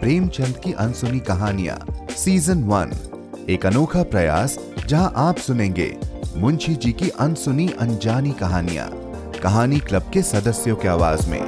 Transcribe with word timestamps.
प्रेमचंद 0.00 0.56
की 0.56 0.72
अनसुनी 0.72 1.18
कहानियाँ 1.20 1.76
season 2.16 2.62
one 2.64 2.90
एक 3.50 3.66
अनोखा 3.66 4.02
प्रयास, 4.02 4.58
जहाँ 4.86 5.12
आप 5.16 5.36
सुनेंगे 5.36 5.88
मुंशी 6.36 6.74
जी 6.74 6.92
की 6.92 7.08
अनसुनी 7.08 7.68
अनजानी 7.80 8.32
कहानियाँ, 8.32 8.88
कहानी 9.42 9.78
क्लब 9.80 10.10
के 10.12 10.22
सदस्यों 10.22 10.76
की 10.76 10.88
आवाज़ 10.88 11.28
में। 11.30 11.40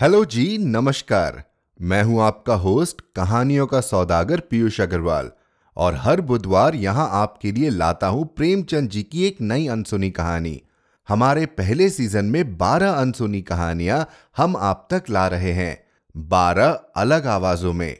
हेलो 0.00 0.24
जी, 0.24 0.58
नमस्कार। 0.58 1.42
मैं 1.80 2.02
हूँ 2.02 2.20
आपका 2.22 2.54
होस्ट, 2.56 3.00
कहानियों 3.16 3.66
का 3.66 3.80
सौदागर 3.80 4.40
पीयूष 4.40 4.80
अग्रवाल, 4.80 5.30
और 5.76 5.94
हर 5.94 6.20
बुधवार 6.20 6.74
यहाँ 6.74 7.08
आपके 7.12 7.52
लिए 7.52 7.70
लाता 7.70 8.06
हूँ 8.06 8.26
प्रेमचंद 8.36 8.90
जी 8.90 9.02
की 9.02 9.26
एक 9.26 9.40
नई 9.40 9.66
अनसुनी 9.68 10.10
कहानी। 10.10 10.60
हमारे 11.08 11.46
पहले 11.46 11.90
सीज़न 11.90 12.24
में 12.24 12.58
12 12.58 12.90
अनसुनी 12.92 13.42
कहानियाँ 13.42 14.08
हम 14.36 14.56
आप 14.56 14.88
तक 14.90 15.04
ला 15.10 15.28
रहे 15.28 15.52
हैं। 15.52 15.84
12 16.16 16.80
अलग 16.96 17.26
आवाजों 17.26 17.72
में। 17.72 17.98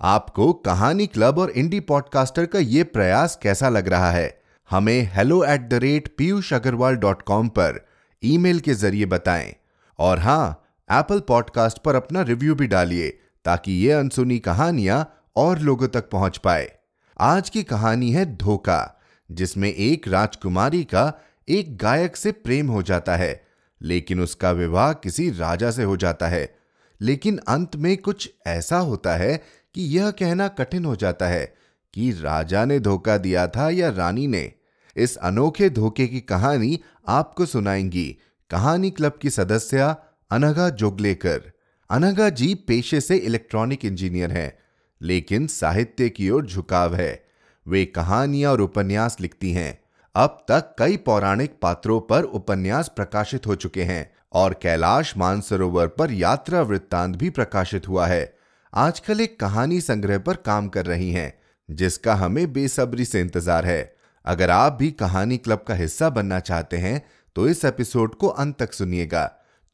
आपको 0.00 0.52
कहानी 0.52 1.06
क्लब 1.06 1.38
और 1.38 1.50
इंडी 1.50 1.80
पॉडकास्टर 1.80 2.46
का 2.46 2.58
यह 2.58 2.84
प्रयास 2.84 3.38
कैसा 3.42 3.68
लग 3.68 3.88
रहा 3.88 4.10
है? 4.10 4.42
हमें 4.70 5.10
hello 5.14 5.44
at 5.44 5.68
the 5.68 5.74
rate 5.74 6.14
Piyush 6.18 6.52
Agarwal 6.52 6.96
dot 6.96 7.22
com 7.22 7.48
पर 7.48 7.86
ईमेल 8.24 8.60
के 8.60 8.74
ज़रिए 8.74 9.06
बताएँ। 9.06 9.54
और 9.98 10.18
हाँ 10.18 10.62
एप्पल 10.92 11.20
पॉडकास्ट 11.20 11.78
पर 11.78 11.94
अपना 11.94 12.22
रिव्यू 12.22 12.54
भी 12.54 12.66
डालिए, 12.66 13.18
ताकि 13.44 13.72
ये 13.72 13.92
अनसुनी 13.92 14.38
कहानियाँ 14.38 15.24
और 15.36 15.58
लोगों 15.58 15.88
तक 15.88 16.10
पहुँच 16.10 16.38
पाए। 16.38 16.72
आज 17.20 17.50
की 17.50 17.62
कहानी 17.62 18.12
है 18.12 18.36
धोखा, 18.36 19.00
जिसमें 19.32 19.74
एक 19.74 20.08
राजकुमारी 20.08 20.84
का 20.84 21.22
एक 21.48 21.76
गायक 21.76 22.16
से 22.16 22.32
प्रेम 22.32 22.68
हो 22.68 22.82
जाता 22.82 23.16
है, 23.16 23.46
लेकिन 23.82 24.20
उसका 24.20 24.50
विवाह 24.50 24.92
किसी 24.92 25.30
राजा 25.30 25.70
से 25.70 25.82
हो 25.82 25.96
जाता 25.96 26.28
है। 26.28 26.54
लेकिन 27.00 27.38
अंत 27.48 27.76
में 27.76 27.96
कुछ 27.96 28.32
ऐसा 28.46 28.78
होता 28.78 29.16
है 29.16 29.42
कि 29.74 29.82
यह 29.82 30.10
कहना 30.10 30.48
कठिन 30.48 30.84
हो 30.84 30.96
जाता 30.96 31.26
है 31.26 31.54
कि 31.94 32.10
राजा 32.10 32.64
ने 32.64 32.80
धोखा 32.80 33.18
दिया 33.18 33.46
था 33.46 33.70
या 33.70 33.88
रानी 33.88 34.26
ने। 34.26 34.52
इस 34.96 35.16
अनोखे 35.16 35.70
धोखे 35.70 36.06
की 36.06 36.20
कहानी 36.20 36.80
आपको 37.08 37.46
सुनाएँगी 37.46 38.18
कहानी 38.50 38.90
क्लब 38.90 39.18
की 39.22 39.30
सदस्य 39.30 39.96
अनघा 40.30 40.68
जोगलेकर। 40.68 41.52
अनघा 41.90 42.28
जी 42.28 42.54
पेशे 42.54 43.00
से 43.00 43.16
इलेक्ट्रॉनिक 43.16 43.84
इंजीनियर 43.84 44.32
हैं, 44.32 44.58
लेकिन 45.02 45.46
साहित्य 45.46 46.08
की 46.08 46.30
ओर 46.30 46.46
झुकाव 46.46 46.94
है। 46.94 47.24
वे 47.68 47.84
कहानियाँ 47.84 48.52
और 48.52 48.60
उपन्यास 48.60 49.16
लिखती 49.20 49.52
हैं। 49.52 49.81
अब 50.14 50.44
तक 50.48 50.74
कई 50.78 50.96
पौराणिक 50.96 51.52
पात्रों 51.62 52.00
पर 52.00 52.22
उपन्यास 52.30 52.88
प्रकाशित 52.96 53.46
हो 53.46 53.54
चुके 53.54 53.82
हैं 53.82 54.12
और 54.32 54.54
कैलाश 54.62 55.16
मानसरोवर 55.16 55.86
पर 55.88 56.10
यात्रा 56.12 56.60
वृत्तांत 56.62 57.16
भी 57.16 57.30
प्रकाशित 57.30 57.88
हुआ 57.88 58.06
है। 58.06 58.34
आजकल 58.72 59.20
एक 59.20 59.38
कहानी 59.40 59.80
संग्रह 59.80 60.18
पर 60.18 60.36
काम 60.36 60.68
कर 60.68 60.86
रही 60.86 61.10
हैं, 61.12 61.32
जिसका 61.68 62.14
हमें 62.14 62.52
बेसब्री 62.52 63.04
से 63.04 63.20
इंतज़ार 63.20 63.66
है। 63.66 63.96
अगर 64.24 64.50
आप 64.50 64.72
भी 64.72 64.90
कहानी 64.92 65.36
क्लब 65.38 65.64
का 65.68 65.74
हिस्सा 65.74 66.10
बनना 66.10 66.40
चाहते 66.40 66.76
हैं 66.76 67.02
तो 67.36 67.48
इस 67.48 67.64
एपिसोड 67.64 68.14
को 68.14 68.28
अंत 68.28 68.58
तक 68.58 68.72
सुनिएगा। 68.72 69.24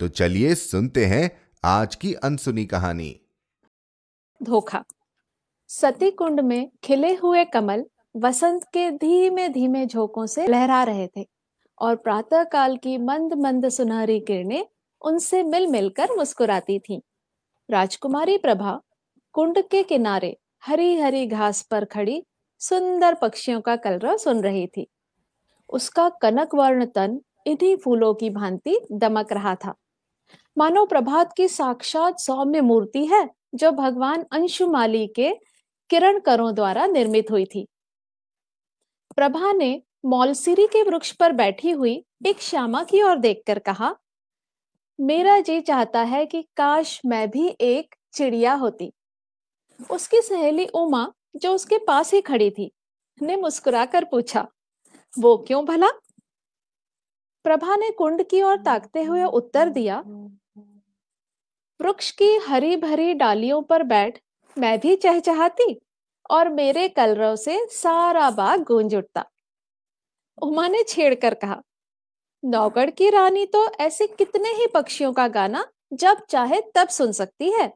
तो 0.01 0.09
चलिए 0.11 0.55
सुनते 0.55 1.07
हैं 1.07 1.31
आज 1.65 1.95
की 1.95 2.15
अनसुनी 2.15 2.65
कहानी। 2.67 3.15
धोखा। 4.41 4.85
सती 5.71 6.11
कुंड 6.11 6.41
में 6.41 6.71
खिले 6.85 7.15
हुए 7.15 7.45
कमल 7.45 7.85
वसंत 8.25 8.65
के 8.65 8.91
धीमे 8.91 9.49
धीमे 9.49 9.87
झोंकों 9.87 10.27
से 10.27 10.47
लहरा 10.47 10.83
रहे 10.83 11.07
थे 11.07 11.27
और 11.79 11.97
प्रातः 11.97 12.45
काल 12.45 12.77
की 12.77 12.99
मंद 12.99 13.35
मंद 13.35 13.69
सुनहरी 13.69 14.21
किरणें 14.21 14.65
उनसे 15.03 15.43
मिल 15.43 15.67
मिलकर 15.67 16.17
मुस्कुराती 16.17 16.79
थीं। 16.79 17.01
राजकुमारी 17.71 18.39
प्रभा 18.39 18.81
कुंड 19.33 19.59
के 19.71 19.83
किनारे 19.83 20.37
हरी 20.67 20.97
हरी 20.97 21.27
घास 21.27 21.63
पर 21.63 21.85
खड़ी 21.85 22.23
सुंदर 22.59 23.15
पक्षियों 23.15 23.61
का 23.61 23.77
कलरव 23.77 24.17
सुन 24.17 24.43
रही 24.43 24.67
थी। 24.67 24.87
उसका 25.69 26.09
कनक 26.09 26.55
वर्ण 26.55 26.87
तन 26.87 27.21
इन्हीं 27.47 27.77
फूलों 27.77 28.15
की 28.15 28.31
भांति 28.31 28.79
दमक 28.93 29.33
रहा 29.33 29.55
था। 29.55 29.75
मानो 30.59 30.87
प्रभात 30.87 31.33
की 31.37 31.49
साक्षात 31.49 32.19
सौम्य 32.19 32.61
मूर्ति 32.61 33.07
है 33.07 33.31
जो 33.55 33.73
भगवान 33.73 34.25
अंशुमाली 34.33 35.07
के 35.07 35.33
किरण 35.91 36.19
करों 36.21 36.55
द्वारा 36.55 36.87
निर्मित 36.87 37.31
हुई 37.31 37.45
थी। 37.45 37.69
प्रभा 39.19 39.53
ने 39.53 39.83
मौलसिरी 40.05 40.67
के 40.67 40.83
वृक्ष 40.83 41.13
पर 41.13 41.33
बैठी 41.33 41.71
हुई 41.71 42.05
एक 42.27 42.41
श्यामा 42.41 42.83
की 42.85 43.03
ओर 43.03 43.17
देखकर 43.17 43.59
कहा, 43.59 43.97
मेरा 45.01 45.41
जी 45.41 45.61
चाहता 45.61 46.03
है 46.03 46.27
कि 46.27 46.43
काश 46.57 47.01
मैं 47.07 47.31
भी 47.31 47.47
एक 47.61 47.95
चिड़िया 48.13 48.55
होती। 48.55 48.93
उसकी 49.91 50.21
सहेली 50.23 50.67
उमा, 50.67 51.13
जो 51.37 51.55
उसके 51.55 51.79
पास 51.79 52.15
ही 52.15 52.21
खड़ी 52.21 52.51
थी, 52.51 52.71
ने 53.23 53.37
मुस्कुराकर 53.37 54.05
पूछा, 54.05 54.47
वो 55.19 55.37
क्यों 55.37 55.65
भला? 55.65 55.89
प्रभा 57.45 57.77
ने 57.77 57.91
कुंड 57.91 58.23
की 58.23 58.43
ओर 58.43 58.57
ताकते 58.57 59.03
हुए 59.03 59.25
उत्तर 59.25 59.69
दिया, 59.69 60.03
वृक्ष 61.81 62.11
की 62.11 62.37
हरी 62.37 62.77
भरी 62.77 63.15
डालियों 63.15 63.63
पर 63.63 63.83
बैठ, 63.83 64.21
मैं 64.59 64.79
भी 64.81 64.97
चहचहाती। 64.97 65.81
और 66.31 66.49
मेरे 66.49 66.89
कलरव 66.89 67.37
से 67.37 67.59
सारा 67.73 68.31
बाग 68.31 68.63
गूंज 68.65 68.95
उठता। 68.95 69.25
उमा 70.43 70.69
ने 70.69 70.83
छेड़कर 70.83 71.35
कहा, 71.35 71.63
नौगढ़ 72.43 72.91
की 72.91 73.11
रानी 73.11 73.45
तो 73.47 73.67
ऐसे 73.81 74.07
कितने 74.09 74.53
ही 74.53 74.67
पक्षियों 74.67 75.13
का 75.13 75.27
गाना 75.29 75.65
जब 75.93 76.25
चाहे 76.25 76.61
तब 76.75 76.89
सुन 76.89 77.13
सकती 77.13 77.51
है। 77.51 77.67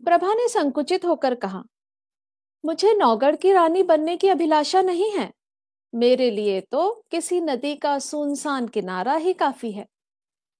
प्रभा 0.00 0.34
ने 0.34 0.48
संकुचित 0.48 1.04
होकर 1.04 1.34
कहा, 1.34 1.62
मुझे 2.64 2.94
नौगढ़ 2.94 3.36
की 3.36 3.52
रानी 3.52 3.82
बनने 3.82 4.16
की 4.16 4.28
अभिलाषा 4.28 4.82
नहीं 4.82 5.10
है। 5.10 5.30
मेरे 5.92 6.30
लिए 6.30 6.60
तो 6.62 6.90
किसी 7.10 7.40
नदी 7.40 7.74
का 7.74 7.98
सुनसान 7.98 8.68
किनारा 8.68 9.14
ही 9.14 9.32
काफ़ी 9.32 9.72
है। 9.72 9.86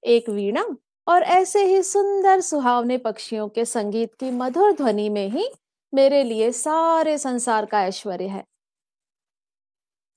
एक 0.02 0.28
वीणा 0.28 0.64
और 1.06 1.22
ऐसे 1.22 1.64
ही 1.64 1.82
सुंदर 1.82 2.40
सुहावने 2.40 2.98
पक्षियों 2.98 3.48
के 3.48 3.64
संगीत 3.64 4.14
की 4.14 4.30
मधुर 4.30 4.72
ध्वनि 4.72 5.08
में 5.08 5.28
ही 5.28 5.48
मेरे 5.94 6.24
लिए 6.24 6.52
सारे 6.52 7.18
संसार 7.18 7.66
का 7.66 7.84
ऐश्वर्य 7.84 8.28
है। 8.28 8.44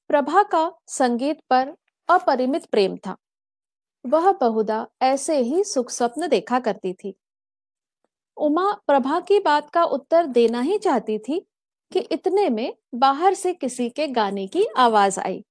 प्रभा 0.07 0.43
का 0.43 0.71
संगीत 0.87 1.39
पर 1.49 1.77
अपरिमित 2.09 2.65
प्रेम 2.65 2.97
था। 2.97 3.17
वह 4.05 4.31
बहुधा 4.31 4.87
ऐसे 5.01 5.37
ही 5.37 5.63
सुख 5.63 5.89
स्वप्न 5.89 6.27
देखा 6.27 6.59
करती 6.59 6.93
थी। 6.93 7.15
उमा 8.37 8.73
प्रभा 8.73 9.19
की 9.19 9.39
बात 9.39 9.69
का 9.69 9.83
उत्तर 9.83 10.25
देना 10.25 10.61
ही 10.61 10.77
चाहती 10.77 11.19
थी 11.19 11.47
कि 11.93 11.99
इतने 11.99 12.49
में 12.49 12.73
बाहर 12.95 13.33
से 13.33 13.53
किसी 13.53 13.89
के 13.89 14.07
गाने 14.07 14.47
की 14.47 14.65
आवाज़ 14.77 15.19
आई। 15.19 15.45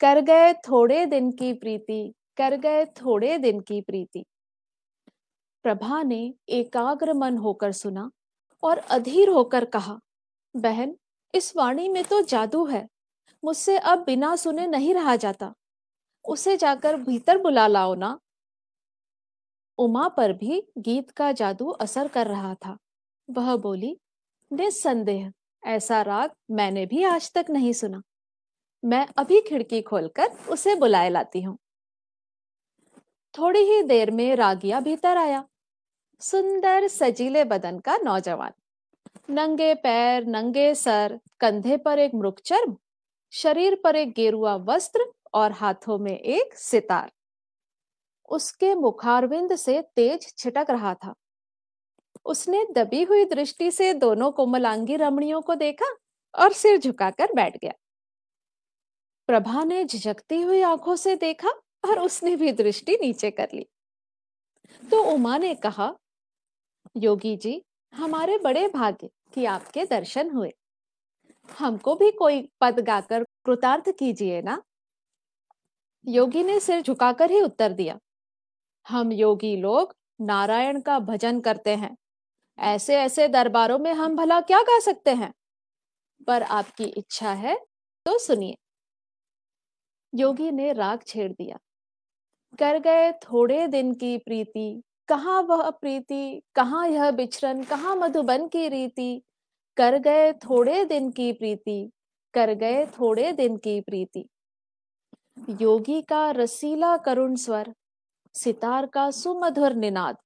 कर 0.00 0.20
गए 0.20 0.52
थोड़े 0.52 1.06
दिन 1.06 1.32
की 1.32 1.52
प्रीति, 1.52 2.14
कर 2.36 2.56
गए 2.56 2.84
थोड़े 2.84 3.38
दिन 3.38 3.60
की 3.60 3.80
प्रीति। 3.80 4.24
प्रभा 5.62 6.02
ने 6.02 6.34
एकाग्र 6.48 7.14
मन 7.14 7.38
होकर 7.38 7.72
सुना 7.72 8.10
और 8.62 8.78
अधीर 8.78 9.28
होकर 9.28 9.64
कहा, 9.64 10.00
बहन, 10.56 10.96
इस 11.34 11.56
वाणी 11.56 11.88
में 11.88 12.04
तो 12.04 12.20
जादू 12.20 12.64
है। 12.64 12.88
मुझसे 13.44 13.78
अब 13.78 14.04
बिना 14.04 14.36
सुने 14.36 14.66
नहीं 14.66 14.94
रहा 14.94 15.16
जाता। 15.16 15.54
उसे 16.28 16.56
जाकर 16.56 16.96
भीतर 16.96 17.38
बुला 17.38 17.66
लाओ 17.66 17.94
ना। 17.94 18.18
उमा 19.78 20.08
पर 20.08 20.32
भी 20.32 20.62
गीत 20.78 21.10
का 21.10 21.32
जादू 21.32 21.70
असर 21.70 22.08
कर 22.08 22.26
रहा 22.26 22.54
था। 22.54 22.78
वह 23.30 23.56
बोली, 23.56 24.00
निस्संदेह, 24.52 25.32
ऐसा 25.64 26.02
राग 26.02 26.30
मैंने 26.50 26.86
भी 26.86 27.04
आज 27.04 27.32
तक 27.32 27.46
नहीं 27.50 27.72
सुना। 27.72 28.02
मैं 28.84 29.06
अभी 29.16 29.40
खिड़की 29.40 29.82
खोलकर 29.82 30.28
उसे 30.48 30.74
बुलाए 30.74 31.08
लाती 31.08 31.42
हूँ। 31.42 31.58
थोड़ी 33.38 33.60
ही 33.60 33.82
देर 33.82 34.10
में 34.10 34.36
रागिया 34.36 34.80
भीतर 34.80 35.16
आया। 35.16 35.48
सुंदर 36.22 36.88
सजीले 36.88 37.44
बदन 37.44 37.78
का 37.78 37.96
नौजवान। 37.96 38.52
नंगे 39.30 39.74
पैर, 39.74 40.26
नंगे 40.26 40.74
सर, 40.74 41.20
कंधे 41.40 41.76
पर 41.76 41.98
एक 41.98 42.14
मृगचर्म, 42.14 42.76
शरीर 43.30 43.80
पर 43.84 43.96
एक 43.96 44.12
गेरुआ 44.12 44.56
वस्त्र 44.56 45.12
और 45.34 45.52
हाथों 45.52 45.98
में 45.98 46.18
एक 46.18 46.54
सितार। 46.54 47.12
उसके 48.28 48.74
मुखारविंद 48.74 49.56
से 49.56 49.82
तेज 49.82 50.34
छिटक 50.38 50.66
रहा 50.70 50.94
था। 50.94 51.14
उसने 52.24 52.64
दबी 52.64 53.02
हुई 53.02 53.24
दृष्टि 53.24 53.70
से 53.70 53.94
दोनों 53.94 54.30
कोमलांगी 54.30 54.96
रमणियों 54.96 55.40
को 55.40 55.54
देखा 55.54 55.96
और 56.34 56.52
सिर 56.52 56.78
झुकाकर 56.78 57.32
बैठ 57.32 57.56
गया। 57.56 57.72
प्रभा 59.26 59.64
ने 59.64 59.84
झिझकती 59.84 60.40
हुई 60.42 60.62
आँखों 60.62 60.96
से 60.96 61.16
देखा 61.16 61.48
और 61.84 61.98
उसने 61.98 62.36
भी 62.36 62.52
दृष्टि 62.52 62.98
नीचे 63.02 63.30
कर 63.30 63.48
ली। 63.54 63.66
तो 64.90 65.02
उमा 65.04 65.38
ने 65.38 65.54
कहा 65.54 65.94
योगी 66.96 67.36
जी, 67.36 67.62
हमारे 67.92 68.38
बड़े 68.38 68.66
भाग्य 68.68 69.08
कि 69.34 69.44
आपके 69.44 69.84
दर्शन 69.84 70.30
हुए। 70.30 70.52
हमको 71.48 71.94
भी 71.94 72.10
कोई 72.10 72.42
पद 72.60 72.80
गाकर 72.80 73.24
कृतार्थ 73.46 73.90
कीजिए 73.98 74.40
ना। 74.42 74.62
योगी 76.04 76.42
ने 76.44 76.58
सिर 76.60 76.80
झुकाकर 76.82 77.30
ही 77.30 77.40
उत्तर 77.40 77.72
दिया, 77.72 77.98
हम 78.86 79.12
योगी 79.12 79.56
लोग 79.56 79.94
नारायण 80.20 80.80
का 80.80 80.98
भजन 81.00 81.40
करते 81.40 81.76
हैं। 81.76 81.96
ऐसे 82.58 82.96
ऐसे 82.96 83.28
दरबारों 83.28 83.78
में 83.78 83.92
हम 83.94 84.16
भला 84.16 84.40
क्या 84.42 84.62
गा 84.62 84.78
सकते 84.80 85.10
हैं? 85.12 85.32
पर 86.28 86.42
आपकी 86.42 86.84
इच्छा 86.86 87.32
है 87.34 87.56
तो 88.06 88.18
सुनिए। 88.18 88.56
योगी 90.12 90.50
ने 90.50 90.72
राग 90.72 91.02
छेड़ 91.06 91.32
दिया, 91.32 91.58
कर 92.58 92.78
गए 92.78 93.12
थोड़े 93.22 93.66
दिन 93.68 93.94
की 93.94 94.16
प्रीति 94.18 94.82
कहा 95.08 95.40
वह 95.40 95.70
प्रीति, 95.70 96.42
कहाँ 96.54 96.88
यह 96.88 97.10
बिछरन, 97.10 97.64
कहाँ 97.64 97.96
मधुबन 97.96 98.48
की 98.48 98.68
रीति? 98.68 99.22
कर 99.76 99.98
गए 99.98 100.32
थोड़े 100.32 100.84
दिन 100.84 101.10
की 101.10 101.32
प्रीति, 101.32 101.92
कर 102.34 102.54
गए 102.54 102.86
थोड़े 102.86 103.32
दिन 103.32 103.56
की 103.56 103.80
प्रीति। 103.80 104.28
योगी 105.60 106.02
का 106.02 106.30
रसीला 106.30 106.96
करुण 106.96 107.36
स्वर, 107.36 107.74
सितार 108.34 108.86
का 108.86 109.10
सुमधुर 109.10 109.72
निनाद, 109.72 110.16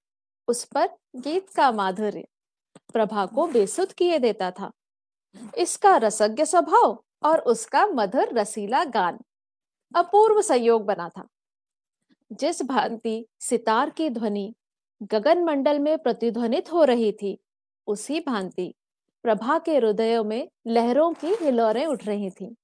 उस 0.48 0.64
पर 0.64 0.88
गीत 1.16 1.48
का 1.50 1.72
माधुर्य। 1.72 2.28
प्रभा 2.92 3.26
को 3.26 3.46
बेसुध 3.46 3.92
किए 3.92 4.18
देता 4.18 4.50
था। 4.50 4.72
इसका 5.58 5.96
रसज्ञ 5.96 6.44
स्वभाव 6.44 7.04
और 7.22 7.38
उसका 7.38 7.86
मधुर 7.86 8.38
रसीला 8.38 8.84
गान 8.84 9.18
अपूर्व 9.94 10.42
संयोग 10.42 10.84
बना 10.84 11.08
था। 11.08 11.28
जिस 12.32 12.62
भांति 12.62 13.26
सितार 13.40 13.90
की 13.90 14.10
ध्वनि 14.10 14.54
गगन 15.02 15.44
मंडल 15.44 15.78
में 15.78 15.98
प्रतिध्वनित 15.98 16.72
हो 16.72 16.84
रही 16.84 17.12
थी। 17.12 17.38
उसी 17.86 18.20
भांति 18.20 18.74
प्रभा 19.22 19.58
के 19.58 19.76
हृदयों 19.76 20.24
में 20.24 20.48
लहरों 20.66 21.12
की 21.12 21.26
हिलोरें 21.26 21.86
उठ 21.86 22.04
रही 22.04 22.30
थीं। 22.30 22.54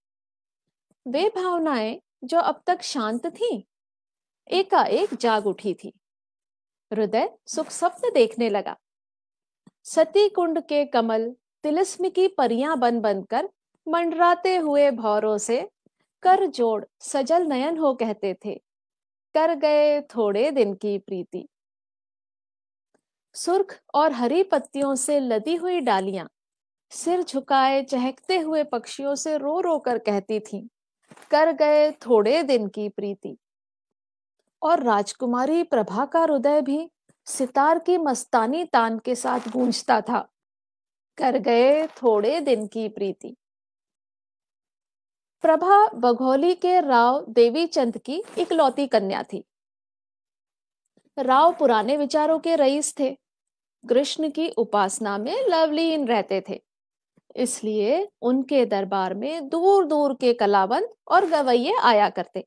वे 1.06 1.28
भावनाएँ 1.28 2.00
जो 2.24 2.38
अब 2.38 2.62
तक 2.66 2.82
शांत 2.82 3.26
थीं, 3.26 3.62
एकाएक 4.50 5.14
जाग 5.14 5.46
उठी 5.46 5.74
थी। 5.74 5.92
हृदय 6.92 7.38
सुख 7.46 7.70
स्वप्न 7.70 8.10
देखने 8.10 8.48
लगा। 8.50 8.76
सती 9.84 10.28
कुंड 10.28 10.60
के 10.60 10.84
कमल 10.84 11.36
तिलस्म 11.62 12.08
की 12.08 12.28
परियाँ 12.28 12.78
बन 12.78 13.00
बनकर 13.00 13.48
मंडराते 13.88 14.56
हुए 14.56 14.90
भौरों 14.90 15.38
से 15.38 15.70
कर 16.22 16.46
जोड़ 16.46 16.84
सजल 17.00 17.42
नयन 17.42 17.78
हो 17.78 17.94
कहते 17.94 18.34
थे। 18.44 18.54
कर 19.34 19.54
गए 19.54 20.00
थोड़े 20.00 20.50
दिन 20.50 20.74
की 20.74 20.98
प्रीति। 20.98 21.48
सुर्ख 23.34 23.80
और 23.94 24.12
हरी 24.12 24.42
पत्तियों 24.42 24.94
से 24.94 25.20
लदी 25.20 25.54
हुई 25.56 25.80
डालियाँ। 25.80 26.28
सिर 26.90 27.22
झुकाए 27.22 27.82
चहकते 27.82 28.38
हुए 28.38 28.64
पक्षियों 28.64 29.14
से 29.14 29.36
रो 29.38 29.60
रो 29.60 29.78
कर 29.78 29.98
कहती 29.98 30.40
थीं, 30.40 30.66
कर 31.30 31.52
गए 31.52 31.90
थोड़े 31.92 32.42
दिन 32.42 32.68
की 32.68 32.88
प्रीति। 32.88 33.36
और 34.62 34.82
राजकुमारी 34.82 35.62
प्रभा 35.62 36.04
का 36.04 36.20
हृदय 36.20 36.60
भी 36.62 36.90
सितार 37.26 37.78
की 37.78 37.98
मस्तानी 37.98 38.64
तान 38.64 38.98
के 38.98 39.14
साथ 39.14 39.48
गूंजता 39.48 40.00
था 40.00 40.20
कर 41.18 41.38
गए 41.38 41.86
थोड़े 41.86 42.40
दिन 42.40 42.66
की 42.66 42.88
प्रीति। 42.88 43.36
प्रभा 45.44 45.86
बघौली 45.94 46.54
के 46.54 46.80
राव 46.80 47.24
देवी 47.28 47.66
चंद 47.66 47.98
की 47.98 48.22
इकलौती 48.38 48.86
कन्या 48.86 49.22
थी। 49.22 49.44
राव 51.18 51.52
पुराने 51.52 51.96
विचारों 51.96 52.38
के 52.38 52.56
रईस 52.56 52.94
थे 53.00 53.21
कृष्ण 53.84 54.30
की 54.30 54.48
उपासना 54.48 55.16
में 55.18 55.34
लवलीन 55.48 56.06
रहते 56.08 56.42
थे। 56.48 56.60
इसलिए 57.36 58.08
उनके 58.22 58.64
दरबार 58.66 59.14
में 59.14 59.48
दूर 59.48 59.84
दूर 59.84 60.14
के 60.14 60.32
कलावंत 60.32 60.94
और 61.08 61.26
गवैये 61.26 61.74
आया 61.82 62.08
करते 62.10 62.44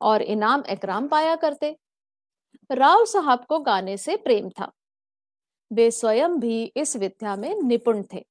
और 0.00 0.22
इनाम 0.22 0.62
इकराम 0.70 1.08
पाया 1.08 1.36
करते। 1.36 1.76
राव 2.70 3.04
साहब 3.04 3.44
को 3.44 3.58
गाने 3.58 3.96
से 3.96 4.16
प्रेम 4.16 4.48
था। 4.50 4.70
वे 5.70 5.90
स्वयं 5.90 6.38
भी 6.38 6.62
इस 6.76 6.96
विद्या 6.96 7.36
में 7.36 7.54
निपुण 7.62 8.02
थे। 8.14 8.24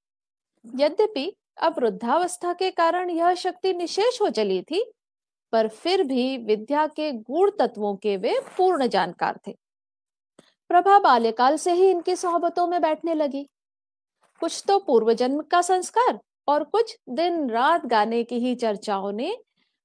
यद्यपि 0.76 1.32
अब 1.62 1.80
वृद्धावस्था 1.80 2.54
के 2.54 2.72
कारण 2.72 3.10
यह 3.10 3.34
शक्ति 3.34 3.74
निशेष 3.74 4.22
हो 4.22 4.30
चली 4.30 4.62
थी, 4.62 4.84
पर 5.54 5.68
फिर 5.68 6.04
भी 6.04 6.38
विद्या 6.38 6.88
के 6.88 7.12
गूढ़ 7.12 7.50
तत्वों 7.60 7.96
के 7.96 8.18
वे 8.18 8.40
पूर्ण 8.58 8.88
जानकार 8.88 9.40
थे। 9.48 9.58
प्रभा 10.72 11.00
बाल्यकाल 11.00 11.58
से 11.58 11.74
ही 11.74 11.90
इनकी 11.90 12.16
सोहबतों 12.16 12.68
में 12.68 12.82
बैठने 12.82 13.14
लगी। 13.14 13.50
कुछ 14.40 14.64
तो 14.68 14.80
पूर्व 14.80 15.14
जन्म 15.14 15.42
का 15.42 15.62
संस्कार 15.62 16.20
और 16.48 16.64
कुछ 16.64 16.98
दिन 17.10 17.50
रात 17.50 17.86
गाने 17.86 18.24
की 18.24 18.40
ही 18.40 18.56
चर्चाओं 18.56 19.12
ने 19.12 19.38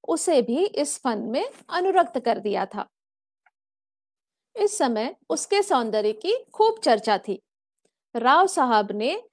उसे 0.07 0.41
भी 0.41 0.65
इस 0.65 0.99
फन 0.99 1.19
में 1.19 1.49
अनुरक्त 1.69 2.19
कर 2.19 2.39
दिया 2.39 2.65
था। 2.65 2.87
इस 4.55 4.77
समय 4.77 5.15
उसके 5.29 5.61
सौंदर्य 5.61 6.11
की 6.11 6.45
खूब 6.53 6.79
चर्चा 6.79 7.17
थी। 7.17 7.41
राव 8.15 8.47
साहब 8.47 8.91
ने 8.91 9.23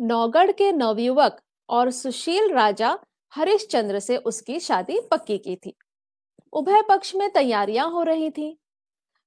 नौगढ़ 0.00 0.52
के 0.52 0.72
नवयुवक 0.72 1.40
और 1.68 1.90
सुशील 1.90 2.52
राजा 2.52 2.98
हरिश्चंद्र 3.32 3.98
से 3.98 4.16
उसकी 4.16 4.60
शादी 4.60 5.00
पक्की 5.00 5.38
की 5.38 5.56
थी। 5.56 5.74
उभय 6.52 6.82
पक्ष 6.88 7.14
में 7.14 7.30
तैयारियाँ 7.30 7.90
हो 7.90 8.02
रही 8.02 8.30
थी। 8.30 8.59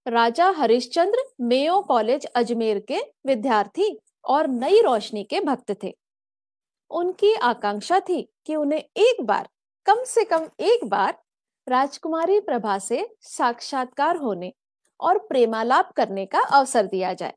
राजा 0.08 0.50
हरिश्चंद्र 0.50 1.24
मेयो 1.42 1.82
कॉलेज 1.82 2.26
अजमेर 2.26 2.80
के 2.80 3.00
विद्यार्थी 3.26 4.00
और 4.26 4.48
नई 4.48 4.82
रोशनी 4.82 5.24
के 5.24 5.40
भक्त 5.40 5.84
थे। 5.84 5.98
उनकी 6.90 7.34
आकांक्षा 7.34 8.00
थी 8.00 8.30
कि 8.46 8.56
उन्हें 8.56 8.82
एक 8.98 9.22
बार, 9.22 9.50
कम 9.86 10.04
से 10.04 10.26
कम 10.26 10.50
एक 10.60 10.86
बार, 10.86 11.20
राजकुमारी 11.68 12.40
प्रभा 12.40 12.80
से 12.80 13.16
साक्षात्कार 13.22 14.16
होने 14.16 14.54
और 15.00 15.18
प्रेमालाप 15.18 15.92
करने 15.92 16.26
का 16.26 16.40
अवसर 16.40 16.86
दिया 16.86 17.14
जाए। 17.14 17.34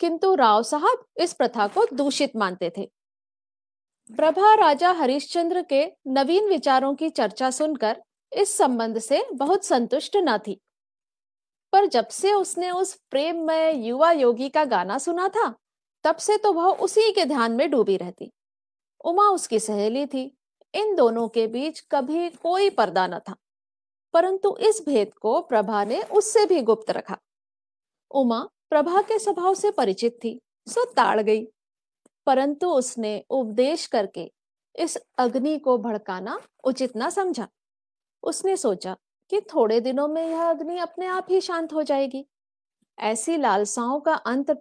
किंतु 0.00 0.34
राव 0.34 0.62
साहब 0.62 1.04
इस 1.16 1.32
प्रथा 1.32 1.66
को 1.66 1.86
दूषित 1.92 2.36
मानते 2.36 2.72
थे। 2.78 2.90
प्रभा 4.16 4.54
राजा 4.54 4.92
हरिश्चंद्र 4.92 5.62
के 5.62 5.92
नवीन 6.06 6.48
विचारों 6.48 6.94
की 6.94 7.10
चर्चा 7.10 7.50
सुनकर 7.50 8.02
इस 8.32 8.56
संबंध 8.56 8.98
से 8.98 9.24
बहुत 9.32 9.64
संतुष्ट 9.64 10.16
न 10.16 10.38
थी। 10.38 10.60
पर 11.72 11.86
जब 11.86 12.08
से 12.08 12.32
उसने 12.32 12.70
उस 12.70 12.94
प्रेम 13.10 13.36
में 13.46 13.74
युवा 13.74 14.10
योगी 14.12 14.48
का 14.48 14.64
गाना 14.64 14.98
सुना 14.98 15.28
था, 15.28 15.54
तब 16.04 16.16
से 16.16 16.36
तो 16.38 16.52
वह 16.52 16.70
उसी 16.74 17.10
के 17.12 17.24
ध्यान 17.24 17.52
में 17.52 17.70
डूबी 17.70 17.96
रहती। 17.96 18.30
उमा 19.04 19.28
उसकी 19.30 19.58
सहेली 19.60 20.06
थी, 20.06 20.24
इन 20.74 20.94
दोनों 20.94 21.28
के 21.28 21.46
बीच 21.46 21.80
कभी 21.90 22.28
कोई 22.30 22.70
पर्दा 22.70 23.06
न 23.06 23.18
था, 23.18 23.34
परंतु 24.14 24.56
इस 24.60 24.82
भेद 24.86 25.14
को 25.14 25.40
प्रभा 25.40 25.84
ने 25.84 26.02
उससे 26.02 26.44
भी 26.46 26.60
गुप्त 26.62 26.90
रखा। 26.90 27.18
उमा 28.10 28.40
प्रभा 28.70 29.02
के 29.02 29.18
स्वभाव 29.18 29.54
से 29.54 29.70
परिचित 29.70 30.18
थी, 30.24 30.38
सो 30.66 30.84
ताड़ 30.86 31.20
गई, 31.20 31.44
परंतु 32.26 32.70
उसने 32.70 33.22
उपदेश 33.30 33.86
करके 33.86 34.30
इस 34.74 34.96
अग्नि 35.18 35.58
को 35.58 35.76
भड़काना 35.78 36.38
उचित 36.64 36.96
ना 36.96 37.10
समझा। 37.10 37.46
उसने 38.22 38.56
सोचा 38.56 38.96
कि 39.30 39.40
थोड़े 39.40 39.80
दिनों 39.80 40.08
में 40.08 40.26
यह 40.28 40.50
अग्नि 40.50 40.78
अपने 40.78 41.06
आप 41.06 41.26
ही 41.30 41.40
शांत 41.40 41.72
हो 41.72 41.82
जाएगी। 41.82 42.26
ऐसी 42.98 43.36
लालसाओं 43.36 44.00
का 44.00 44.14
अंत 44.14 44.58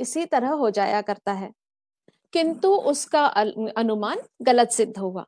इसी 0.00 0.24
तरह 0.26 0.50
हो 0.50 0.70
जाया 0.70 1.02
करता 1.02 1.32
है। 1.32 1.52
किंतु 2.32 2.74
उसका 2.74 3.26
अनुमान 3.76 4.18
गलत 4.42 4.70
सिद्ध 4.70 4.98
हुआ। 4.98 5.24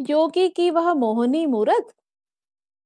योगी 0.00 0.48
की 0.48 0.70
वह 0.70 0.94
मोहनी 0.94 1.46
मूर्त 1.46 1.94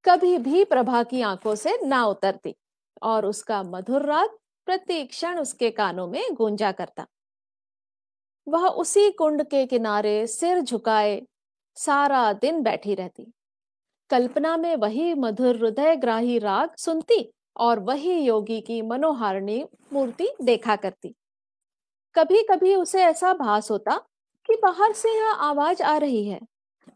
कभी 0.04 0.38
भी 0.38 0.64
प्रभा 0.64 1.02
की 1.02 1.20
आँखों 1.22 1.54
से 1.54 1.78
ना 1.86 2.04
उतरती 2.06 2.54
और 3.02 3.26
उसका 3.26 3.62
मधुर 3.62 4.02
राग 4.02 4.30
प्रति 4.66 5.04
क्षण 5.04 5.38
उसके 5.38 5.70
कानों 5.70 6.06
में 6.06 6.34
गूंजा 6.34 6.72
करता। 6.72 7.06
वह 8.48 8.68
उसी 8.68 9.10
कुंड 9.10 9.42
के 9.42 9.66
किनारे 9.66 10.26
सिर 10.26 10.60
झुकाए 10.60 11.22
सारा 11.76 12.32
दिन 12.32 12.62
बैठी 12.62 12.94
रहती। 12.94 13.32
कल्पना 14.12 14.56
में 14.56 14.74
वही 14.76 15.12
मधुर 15.14 15.56
हृदय 15.56 15.96
ग्राही 15.96 16.38
राग 16.38 16.74
सुनती 16.76 17.32
और 17.56 17.78
वही 17.80 18.18
योगी 18.18 18.60
की 18.60 18.80
मनोहारिणी 18.82 19.64
मूर्ति 19.92 20.28
देखा 20.42 20.74
करती। 20.76 21.14
कभी 22.14 22.42
कभी 22.42 22.74
उसे 22.74 23.02
ऐसा 23.02 23.32
भास 23.34 23.70
होता 23.70 23.96
कि 24.48 24.56
बाहर 24.56 24.92
से 24.92 25.14
यह 25.16 25.30
आवाज़ 25.40 25.82
आ 25.82 25.96
रही 25.96 26.24
है। 26.24 26.40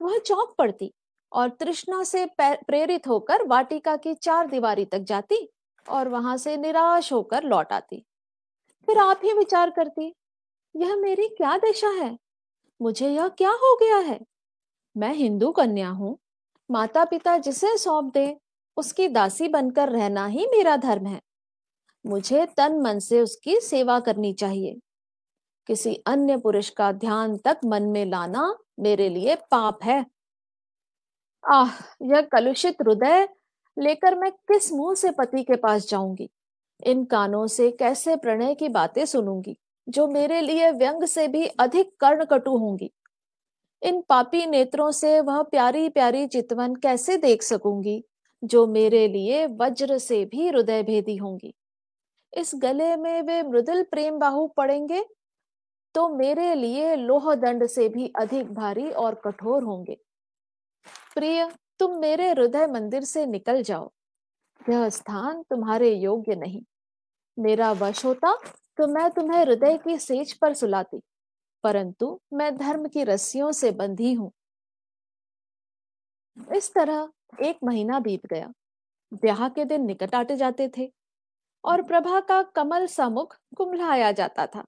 वह 0.02 0.18
चौंक 0.18 0.54
पड़ती 0.58 0.92
और 1.32 1.48
तृष्णा 1.50 2.02
से 2.02 2.26
प्रेरित 2.40 3.08
होकर 3.08 3.46
वाटिका 3.46 3.96
की 3.96 4.14
चार 4.14 4.46
दीवारी 4.46 4.84
तक 4.84 4.98
जाती 4.98 5.48
और 5.86 6.08
वहाँ 6.08 6.36
से 6.36 6.56
निराश 6.56 7.12
होकर 7.12 7.44
लौट 7.44 7.72
आती। 7.72 8.04
फिर 8.88 8.98
आप 8.98 9.20
ही 9.24 9.32
विचार 9.32 9.70
करती, 9.70 10.12
यह 10.74 10.94
मेरी 10.96 11.28
क्या 11.28 11.56
दशा 11.58 11.90
है? 11.94 12.16
मुझे 12.80 13.10
यह 13.10 13.28
क्या 13.28 13.50
हो 13.50 13.74
गया 13.76 13.96
है? 13.96 14.20
मैं 14.96 15.14
हिंदू 15.14 15.50
कन्या 15.52 15.88
हूँ 15.88 16.16
माता 16.70 17.04
पिता 17.04 17.38
जिसे 17.38 17.76
सौंप 17.78 18.12
दे, 18.14 18.36
उसकी 18.76 19.08
दासी 19.08 19.48
बनकर 19.48 19.88
रहना 19.88 20.26
ही 20.26 20.46
मेरा 20.46 20.76
धर्म 20.76 21.06
है। 21.06 21.20
मुझे 22.04 22.46
तन 22.46 22.80
मन 22.80 22.98
से 22.98 23.20
उसकी 23.20 23.60
सेवा 23.60 24.00
करनी 24.00 24.32
चाहिए। 24.32 24.80
किसी 25.66 25.94
अन्य 26.06 26.36
पुरुष 26.36 26.70
का 26.70 26.92
ध्यान 26.92 27.36
तक 27.36 27.60
मन 27.64 27.82
में 27.82 28.06
लाना 28.06 28.58
मेरे 28.80 29.08
लिए 29.08 29.36
पाप 29.36 29.78
है। 29.84 30.06
आह, 31.44 31.70
यह 32.02 32.20
कलुषित 32.20 32.76
हृदय 32.82 33.28
लेकर 33.76 34.14
मैं 34.14 34.30
किस 34.32 34.72
मुँह 34.72 34.94
से 34.94 35.10
पति 35.10 35.42
के 35.42 35.56
पास 35.56 35.88
जाऊँगी? 35.88 36.28
इन 36.86 37.04
कानों 37.04 37.46
से 37.46 37.70
कैसे 37.70 38.16
प्रणय 38.16 38.54
की 38.54 38.68
बातें 38.68 39.04
सुनूँगी, 39.06 39.56
जो 39.88 40.06
मेरे 40.08 40.40
लिए 40.40 40.70
व्यंग 40.72 41.04
से 41.04 41.28
भी 41.28 41.46
अधिक 41.46 41.96
कर्णकटु 42.00 42.56
होंगी? 42.56 42.90
इन 43.82 44.00
पापी 44.08 44.44
नेत्रों 44.46 44.90
से 44.90 45.20
वह 45.20 45.42
प्यारी 45.42 45.88
प्यारी 45.88 46.26
चितवन 46.26 46.74
कैसे 46.76 47.16
देख 47.18 47.42
सकूँगी, 47.42 48.02
जो 48.42 48.66
मेरे 48.66 49.06
लिए 49.08 49.46
वज्र 49.56 49.98
से 49.98 50.24
भी 50.24 50.48
हृदय 50.48 50.82
भेदी 50.82 51.16
होंगी। 51.16 51.54
इस 52.32 52.52
गले 52.54 52.94
में 52.96 53.22
वे 53.22 53.42
मृदुल 53.42 53.82
प्रेम 53.82 54.18
बाहु 54.18 54.46
पड़ेंगे 54.46 55.04
तो 55.94 56.08
मेरे 56.08 56.54
लिए 56.54 56.94
लोह 56.96 57.34
दंड 57.34 57.66
से 57.66 57.88
भी 57.88 58.10
अधिक 58.18 58.52
भारी 58.54 58.90
और 58.90 59.14
कठोर 59.24 59.62
होंगे। 59.62 59.96
प्रिय, 61.14 61.48
तुम 61.78 61.96
मेरे 61.98 62.28
हृदय 62.30 62.66
मंदिर 62.66 63.04
से 63.04 63.24
निकल 63.26 63.62
जाओ। 63.62 63.90
यह 64.60 64.88
स्थान 64.88 65.42
तुम्हारे 65.50 65.90
योग्य 65.92 66.34
नहीं। 66.36 66.62
मेरा 67.38 67.70
वश 67.72 68.04
होता 68.04 68.34
तो 68.78 68.86
मैं 68.86 69.10
तुम्हें 69.10 69.40
हृदय 69.40 69.76
की 69.78 69.96
सेज 69.98 70.32
पर 70.32 70.54
सुलाती। 70.54 71.00
परंतु 71.66 72.20
मैं 72.32 72.56
धर्म 72.56 72.88
की 72.88 73.04
रस्सियों 73.04 73.52
से 73.52 73.70
बंधी 73.72 74.12
हूँ। 74.12 74.30
इस 76.54 76.72
तरह 76.74 77.08
एक 77.42 77.58
महीना 77.64 77.98
बीत 78.00 78.26
गया। 78.26 78.52
ब्याह 79.12 79.48
के 79.48 79.64
दिन 79.64 79.84
निकट 79.84 80.14
आते 80.14 80.36
जाते 80.36 80.70
थे 80.78 80.92
और 81.64 81.82
प्रभा 81.82 82.20
का 82.20 82.42
कमल 82.42 82.86
समुख 82.86 83.36
कुमलाया 83.56 84.12
जाता 84.12 84.46
था। 84.46 84.64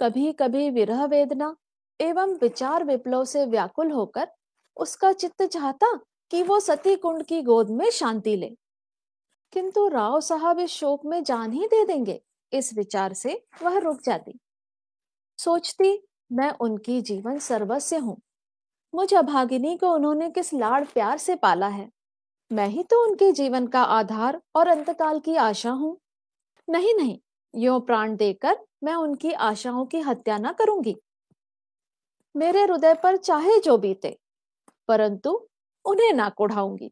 कभी 0.00 0.32
कभी 0.32 0.70
विरह 0.70 1.04
वेदना 1.04 1.56
एवं 2.00 2.34
विचार 2.34 2.84
विप्लव 2.84 3.24
से 3.24 3.44
व्याकुल 3.46 3.90
होकर 3.90 4.28
उसका 4.76 5.12
चित्त 5.12 5.42
चाहता 5.42 5.94
कि 6.30 6.42
वो 6.42 6.60
सती 6.60 6.96
कुंड 6.96 7.24
की 7.24 7.42
गोद 7.42 7.70
में 7.70 7.90
शांति 7.90 8.36
ले। 8.36 8.54
किंतु 9.52 9.88
राव 9.88 10.20
साहब 10.20 10.58
इस 10.58 10.70
शोक 10.70 11.06
में 11.06 11.22
जान 11.24 11.52
ही 11.52 11.66
दे 11.66 11.84
देंगे, 11.84 12.20
इस 12.52 12.74
विचार 12.74 13.12
से 13.14 13.42
वह 13.62 13.78
रुक 13.78 14.02
जाती। 14.02 14.38
सोचती, 15.40 16.02
मैं 16.30 16.50
उनकी 16.60 17.00
जीवन 17.00 17.38
सर्वस्व 17.38 17.96
हूँ। 17.96 18.16
मुझ 18.94 19.12
अभागिनी 19.14 19.76
को 19.76 19.92
उन्होंने 19.94 20.28
किस 20.30 20.52
लाड़ 20.54 20.84
प्यार 20.84 21.18
से 21.18 21.36
पाला 21.36 21.68
है। 21.68 21.88
मैं 22.50 22.66
ही 22.68 22.82
तो 22.82 23.02
उनके 23.04 23.30
जीवन 23.32 23.66
का 23.66 23.82
आधार 23.82 24.40
और 24.56 24.68
अंतकाल 24.68 25.20
की 25.20 25.36
आशा 25.36 25.70
हूँ। 25.70 25.96
नहीं 26.68 26.94
नहीं, 26.94 27.18
यो 27.54 27.78
प्राण 27.80 28.16
देकर 28.16 28.58
मैं 28.84 28.94
उनकी 28.94 29.32
आशाओं 29.32 29.84
की 29.86 30.00
हत्या 30.00 30.36
न 30.38 30.52
करूँगी। 30.52 30.94
मेरे 32.34 32.62
हृदय 32.62 32.94
पर 32.94 33.16
चाहे 33.16 33.58
जो 33.60 33.76
बीते, 33.78 34.16
परंतु 34.88 35.30
उन्हें 35.84 36.12
ना 36.12 36.28
कुढ़ाऊँगी। 36.28 36.90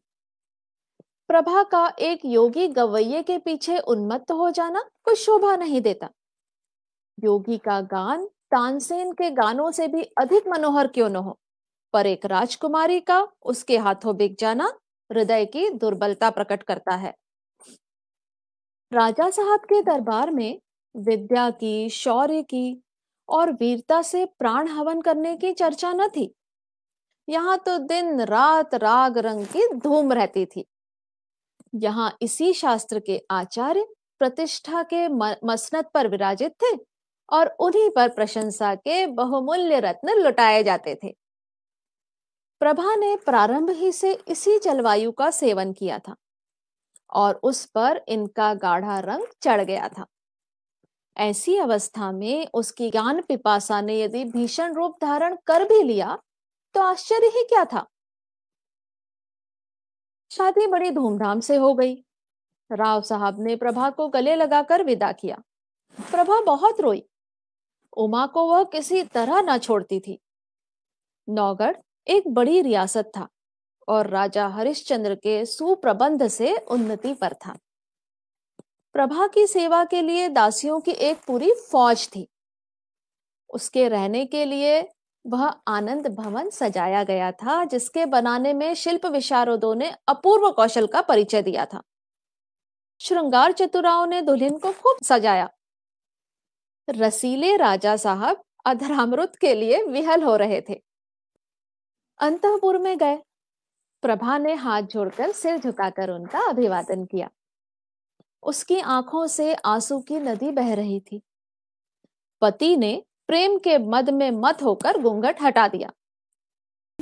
प्रभा 1.29 1.63
का 1.63 1.87
एक 1.99 2.25
योगी 2.25 2.67
गवैये 2.67 3.21
के 3.23 3.37
पीछे 3.37 3.77
उन्मत्त 3.79 4.31
हो 4.31 4.49
जाना 4.51 4.83
कुछ 5.03 5.19
शोभा 5.19 5.55
नहीं 5.55 5.81
देता। 5.81 6.09
योगी 7.17 7.57
का 7.57 7.79
गान 7.83 8.27
तानसेन 8.51 9.11
के 9.11 9.29
गानों 9.31 9.71
से 9.71 9.87
भी 9.87 10.03
अधिक 10.17 10.47
मनोहर 10.47 10.87
क्यों 10.87 11.09
न 11.09 11.15
हो? 11.15 11.37
पर 11.93 12.05
एक 12.05 12.25
राजकुमारी 12.25 12.99
का 12.99 13.27
उसके 13.41 13.77
हाथों 13.77 14.15
बिक 14.17 14.35
जाना 14.39 14.73
हृदय 15.09 15.45
की 15.45 15.69
दुर्बलता 15.69 16.29
प्रकट 16.29 16.63
करता 16.63 16.95
है। 16.95 17.13
राजा 18.91 19.29
साहब 19.29 19.59
के 19.59 19.81
दरबार 19.81 20.31
में 20.31 20.59
विद्या 20.95 21.49
की, 21.49 21.89
शौर्य 21.89 22.41
की 22.41 22.81
और 23.29 23.51
वीरता 23.51 24.01
से 24.01 24.25
प्राण 24.25 24.67
हवन 24.67 25.01
करने 25.01 25.35
की 25.37 25.53
चर्चा 25.53 25.93
न 25.93 26.07
थी। 26.07 26.33
यहाँ 27.27 27.57
तो 27.57 27.77
दिन 27.77 28.21
रात 28.21 28.75
राग 28.75 29.17
रंग 29.17 29.45
की 29.45 29.67
धूम 29.75 30.13
रहती 30.13 30.45
थी। 30.45 30.65
यहाँ 31.75 32.17
इसी 32.21 32.53
शास्त्र 32.53 32.99
के 32.99 33.21
आचार्य 33.31 33.85
प्रतिष्ठा 34.19 34.83
के 34.83 35.07
मसनत 35.45 35.89
पर 35.93 36.07
विराजित 36.07 36.51
थे। 36.63 36.75
और 37.31 37.55
उन्हीं 37.59 37.89
पर 37.89 38.09
प्रशंसा 38.09 38.75
के 38.75 39.07
बहुमूल्य 39.07 39.79
रत्न 39.79 40.19
लुटाए 40.19 40.63
जाते 40.63 40.95
थे। 41.03 41.15
प्रभा 42.59 42.95
ने 42.95 43.15
प्रारंभ 43.15 43.69
ही 43.69 43.91
से 43.91 44.13
इसी 44.27 44.59
जलवायु 44.59 45.11
का 45.11 45.31
सेवन 45.31 45.73
किया 45.73 45.99
था 45.99 46.15
और 47.09 47.39
उस 47.43 47.65
पर 47.65 48.01
इनका 48.07 48.53
गाढ़ा 48.53 48.99
रंग 48.99 49.25
चढ़ 49.41 49.61
गया 49.61 49.87
था। 49.89 50.05
ऐसी 51.17 51.57
अवस्था 51.57 52.11
में 52.11 52.47
उसकी 52.53 52.89
ज्ञान 52.91 53.21
पिपासा 53.21 53.81
ने 53.81 54.01
यदि 54.01 54.23
भीषण 54.25 54.73
रूप 54.73 54.97
धारण 55.01 55.37
कर 55.47 55.63
भी 55.63 55.83
लिया 55.83 56.17
तो 56.75 56.81
आश्चर्य 56.81 57.27
ही 57.27 57.43
क्या 57.43 57.65
था? 57.65 57.87
शादी 60.31 60.67
बड़ी 60.67 60.91
धूमधाम 60.91 61.39
से 61.39 61.55
हो 61.55 61.73
गई। 61.73 61.95
राव 62.71 63.01
साहब 63.01 63.39
ने 63.39 63.55
प्रभा 63.55 63.89
को 63.89 64.07
गले 64.07 64.35
लगाकर 64.35 64.83
विदा 64.83 65.11
किया। 65.11 65.41
प्रभा 66.11 66.41
बहुत 66.41 66.81
रोई। 66.81 67.03
उमा 67.97 68.25
को 68.25 68.45
वह 68.45 68.63
किसी 68.63 69.03
तरह 69.03 69.41
ना 69.41 69.57
छोड़ती 69.57 69.99
थी। 69.99 70.19
नौगढ़ 71.29 71.75
एक 72.07 72.27
बड़ी 72.27 72.61
रियासत 72.61 73.11
था 73.17 73.27
और 73.87 74.07
राजा 74.07 74.47
हरिश्चंद्र 74.47 75.15
के 75.15 75.45
सुप्रबंध 75.45 76.27
से 76.27 76.55
उन्नति 76.55 77.13
पर 77.13 77.33
था। 77.33 77.57
प्रभा 78.93 79.27
की 79.27 79.47
सेवा 79.47 79.83
के 79.83 80.01
लिए 80.01 80.29
दासियों 80.29 80.79
की 80.79 80.91
एक 80.91 81.17
पूरी 81.27 81.51
फौज 81.71 82.07
थी। 82.07 82.27
उसके 83.49 83.87
रहने 83.89 84.25
के 84.25 84.45
लिए 84.45 84.89
वह 85.27 85.53
आनंद 85.67 86.07
भवन 86.07 86.49
सजाया 86.49 87.03
गया 87.03 87.31
था, 87.31 87.65
जिसके 87.65 88.05
बनाने 88.05 88.53
में 88.53 88.73
शिल्प 88.73 89.05
विशारदों 89.05 89.75
ने 89.75 89.93
अपूर्व 90.07 90.51
कौशल 90.51 90.87
का 90.87 91.01
परिचय 91.01 91.41
दिया 91.41 91.65
था। 91.65 91.81
श्रृंगार 92.99 93.51
चतुराओं 93.51 94.07
ने 94.07 94.21
दुल्हन 94.21 94.57
को 94.57 94.71
खूब 94.71 94.97
सजाया। 95.03 95.49
रसीले 96.89 97.57
राजा 97.57 97.97
साहब 97.97 98.43
अधरामृत 98.65 99.35
के 99.35 99.53
लिए 99.53 99.83
विहल 99.83 100.23
हो 100.23 100.35
रहे 100.35 100.61
थे। 100.61 100.81
अंतपुर 102.19 102.77
में 102.77 102.97
गए। 102.97 103.17
प्रभा 104.01 104.37
ने 104.37 104.53
हाथ 104.53 104.81
जोड़कर 104.81 105.31
सिर 105.31 105.57
झुकाकर 105.57 106.09
उनका 106.09 106.49
अभिवादन 106.49 107.05
किया। 107.05 107.29
उसकी 108.43 108.79
आँखों 108.79 109.27
से 109.27 109.53
आँसू 109.53 109.99
की 109.99 110.19
नदी 110.19 110.51
बह 110.51 110.73
रही 110.73 110.99
थी। 110.99 111.21
पति 112.41 112.77
ने 112.77 113.03
प्रेम 113.27 113.57
के 113.57 113.77
मद 113.77 114.09
में 114.09 114.31
मत 114.31 114.63
होकर 114.63 114.97
घूंघट 114.97 115.41
हटा 115.41 115.67
दिया। 115.67 115.91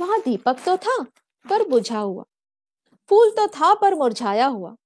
वहाँ 0.00 0.20
दीपक 0.20 0.56
तो 0.66 0.76
था, 0.76 1.02
पर 1.50 1.68
बुझा 1.68 1.98
हुआ। 1.98 2.24
फूल 3.08 3.30
तो 3.30 3.48
था, 3.48 3.74
पर 3.74 3.94
मुरझाया 3.94 4.46
हुआ। 4.46 4.76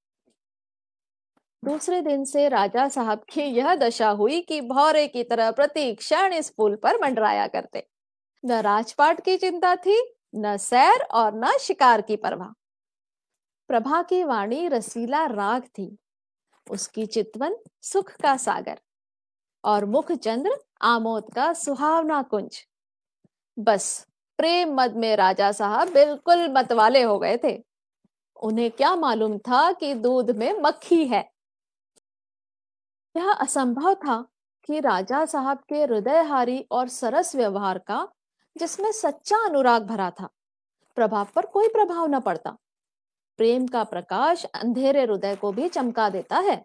दूसरे 1.65 2.01
दिन 2.01 2.25
से 2.25 2.49
राजा 2.49 2.89
साहब 2.89 3.25
की 3.33 3.41
यह 3.41 3.75
दशा 3.75 4.11
हुई 4.11 4.41
कि 4.41 4.61
भौरे 4.61 5.09
की 5.09 5.25
तरह 5.25 5.51
प्रति 5.51 5.95
क्षण 5.95 6.33
इस 6.33 6.51
पुल 6.51 6.77
पर 6.77 7.03
मंडराया 7.03 7.47
करते। 7.47 7.89
न 8.45 8.53
राजपाट 8.53 9.25
की 9.25 9.37
चिंता 9.37 9.77
थी, 9.77 10.15
न 10.37 10.57
सैर 10.57 11.03
और 11.03 11.35
न 11.35 11.59
शिकार 11.61 12.01
की 12.01 12.17
परवाह। 12.17 12.49
प्रभा 13.69 14.03
की 14.03 14.25
वाणी 14.25 14.69
रसीला 14.69 15.27
राग 15.27 15.63
थी। 15.63 15.99
उसकी 16.71 17.07
चितवन 17.07 17.57
सुख 17.83 18.13
का 18.13 18.37
सागर 18.37 18.81
और 19.65 19.85
मुख 19.85 20.13
चंद्र 20.13 20.57
आमोद 20.83 21.33
का 21.35 21.53
सुहावना 21.53 22.23
कुंज। 22.23 22.67
बस, 23.59 24.07
प्रेम 24.39 24.75
मद 24.75 24.97
में 24.97 25.17
राजा 25.17 25.53
साहब 25.53 25.89
बिल्कुल 25.89 26.49
मतवाले 26.49 27.03
हो 27.03 27.19
गए 27.19 27.39
थे। 27.45 27.65
उन्हें 28.43 28.71
क्या 28.71 28.97
मालूम 28.97 29.39
था 29.39 29.73
कि 29.73 29.95
दूध 29.95 30.31
में 30.31 30.53
मक्खी 30.53 31.07
है। 31.07 31.32
यह 33.17 33.33
असंभव 33.33 33.95
था 33.95 34.25
कि 34.65 34.81
राजा 34.81 35.25
साहब 35.25 35.59
के 35.69 35.83
हृदयहारी 35.83 36.67
और 36.71 36.89
सरस 36.89 37.37
व्यवहार 37.37 37.79
का, 37.79 38.09
जिसमें 38.59 38.93
सच्चा 38.93 39.37
अनुराग 39.45 39.83
भरा 39.83 40.11
था, 40.11 40.29
प्रभाव 40.95 41.29
पर 41.35 41.47
कोई 41.47 41.69
प्रभाव 41.69 42.07
न 42.07 42.21
पड़ता। 42.21 42.57
प्रेम 43.37 43.67
का 43.67 43.85
प्रकाश 43.85 44.45
अंधेरे 44.45 45.03
हृदय 45.03 45.37
को 45.37 45.53
भी 45.53 45.69
चमका 45.69 46.09
देता 46.11 46.39
है। 46.39 46.65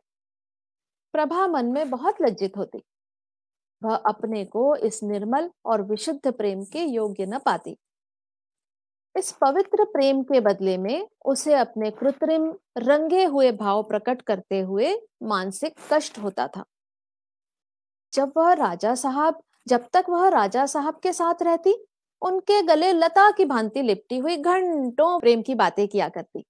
प्रभा 1.14 1.48
मन 1.48 1.66
में 1.66 1.90
बहुत 1.90 2.16
लज्जित 2.22 2.58
होती। 2.58 2.84
वह 3.84 3.96
अपने 3.96 4.46
को 4.46 4.76
इस 4.76 5.04
निर्मल 5.04 5.52
और 5.66 5.82
विशुद्ध 5.82 6.32
प्रेम 6.32 6.64
के 6.64 6.84
योग्य 6.84 7.26
न 7.26 7.40
पाती। 7.40 7.78
इस 9.18 9.32
पवित्र 9.32 9.84
प्रेम 9.84 10.24
के 10.24 10.40
बदले 10.40 10.78
में 10.78 11.08
उसे 11.26 11.54
अपने 11.54 11.92
कृत्रिम, 11.92 12.54
रंगे 12.78 13.24
हुए 13.26 13.52
भाव 13.52 13.84
प्रकट 13.84 14.22
करते 14.22 14.60
हुए 14.60 15.02
मानसिक 15.24 15.74
कष्ट 15.94 16.20
होता 16.20 16.48
था। 16.48 16.64
जब 18.14 18.32
वह 18.38 18.54
राजा 18.54 18.96
साहब, 18.96 19.42
जब 19.68 19.88
तक 19.94 20.06
वह 20.10 20.28
राजा 20.28 20.66
साहब 20.66 21.00
के 21.04 21.14
साथ 21.14 21.34
रहती, 21.42 21.86
उनके 22.22 22.62
गले 22.62 22.94
लता 22.94 23.32
की 23.32 23.46
भांति 23.46 23.82
लिपटी 23.82 24.18
हुई 24.18 24.38
घंटों 24.38 25.20
प्रेम 25.20 25.42
की 25.42 25.56
बातें 25.56 25.88
किया 25.88 26.10
करती। 26.10 26.44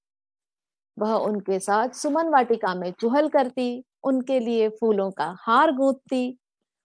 वह 1.00 1.14
उनके 1.14 1.60
साथ 1.60 1.90
सुमन 1.90 2.30
वाटिका 2.30 2.76
में 2.76 2.92
चुहल 2.92 3.30
करती, 3.30 3.84
उनके 4.04 4.40
लिए 4.40 4.70
फूलों 4.70 5.12
का 5.12 5.38
हार 5.40 5.72
गूंथती, 5.72 6.38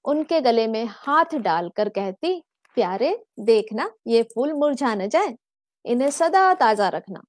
उनके 0.04 0.40
गले 0.40 0.66
में 0.66 0.86
हाथ 0.90 1.34
डालकर 1.34 1.88
कहती, 1.88 2.42
प्यारे, 2.74 3.24
देखना, 3.40 3.90
ये 4.06 4.22
फूल 4.22 4.52
मुरझा 4.52 4.94
न 4.94 5.08
जाए। 5.08 5.36
इन्हें 5.84 6.10
सदा 6.10 6.52
ताज़ा 6.54 6.88
रखना। 6.88 7.22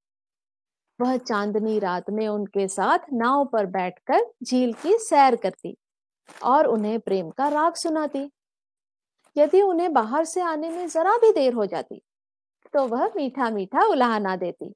वह 0.99 1.15
चांदनी 1.17 1.77
रात 1.79 2.09
में 2.09 2.27
उनके 2.27 2.67
साथ 2.67 3.11
नाव 3.13 3.45
पर 3.45 3.65
बैठकर 3.67 4.25
झील 4.43 4.73
की 4.73 4.97
सैर 4.99 5.35
करती 5.35 5.75
और 6.43 6.67
उन्हें 6.67 6.99
प्रेम 6.99 7.29
का 7.29 7.47
राग 7.47 7.75
सुनाती। 7.75 8.29
यदि 9.35 9.61
उन्हें 9.61 9.91
बाहर 9.93 10.25
से 10.25 10.41
आने 10.41 10.69
में 10.69 10.87
जरा 10.87 11.17
भी 11.17 11.31
देर 11.31 11.53
हो 11.53 11.65
जाती 11.65 12.01
तो 12.73 12.85
वह 12.87 13.05
मीठा 13.15 13.49
मीठा 13.49 13.83
उलाहना 13.85 14.35
देती, 14.35 14.73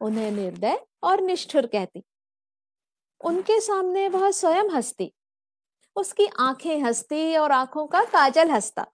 उन्हें 0.00 0.30
निर्दय 0.30 0.78
और 1.02 1.20
निष्ठुर 1.20 1.66
कहती। 1.66 2.02
उनके 3.20 3.60
सामने 3.60 4.08
वह 4.08 4.30
स्वयं 4.30 4.70
हंसती, 4.70 5.12
उसकी 5.96 6.26
आँखें 6.40 6.82
हंसती 6.82 7.36
और 7.36 7.52
आँखों 7.52 7.86
का 7.86 8.02
काजल 8.04 8.50
हंसता। 8.50 8.86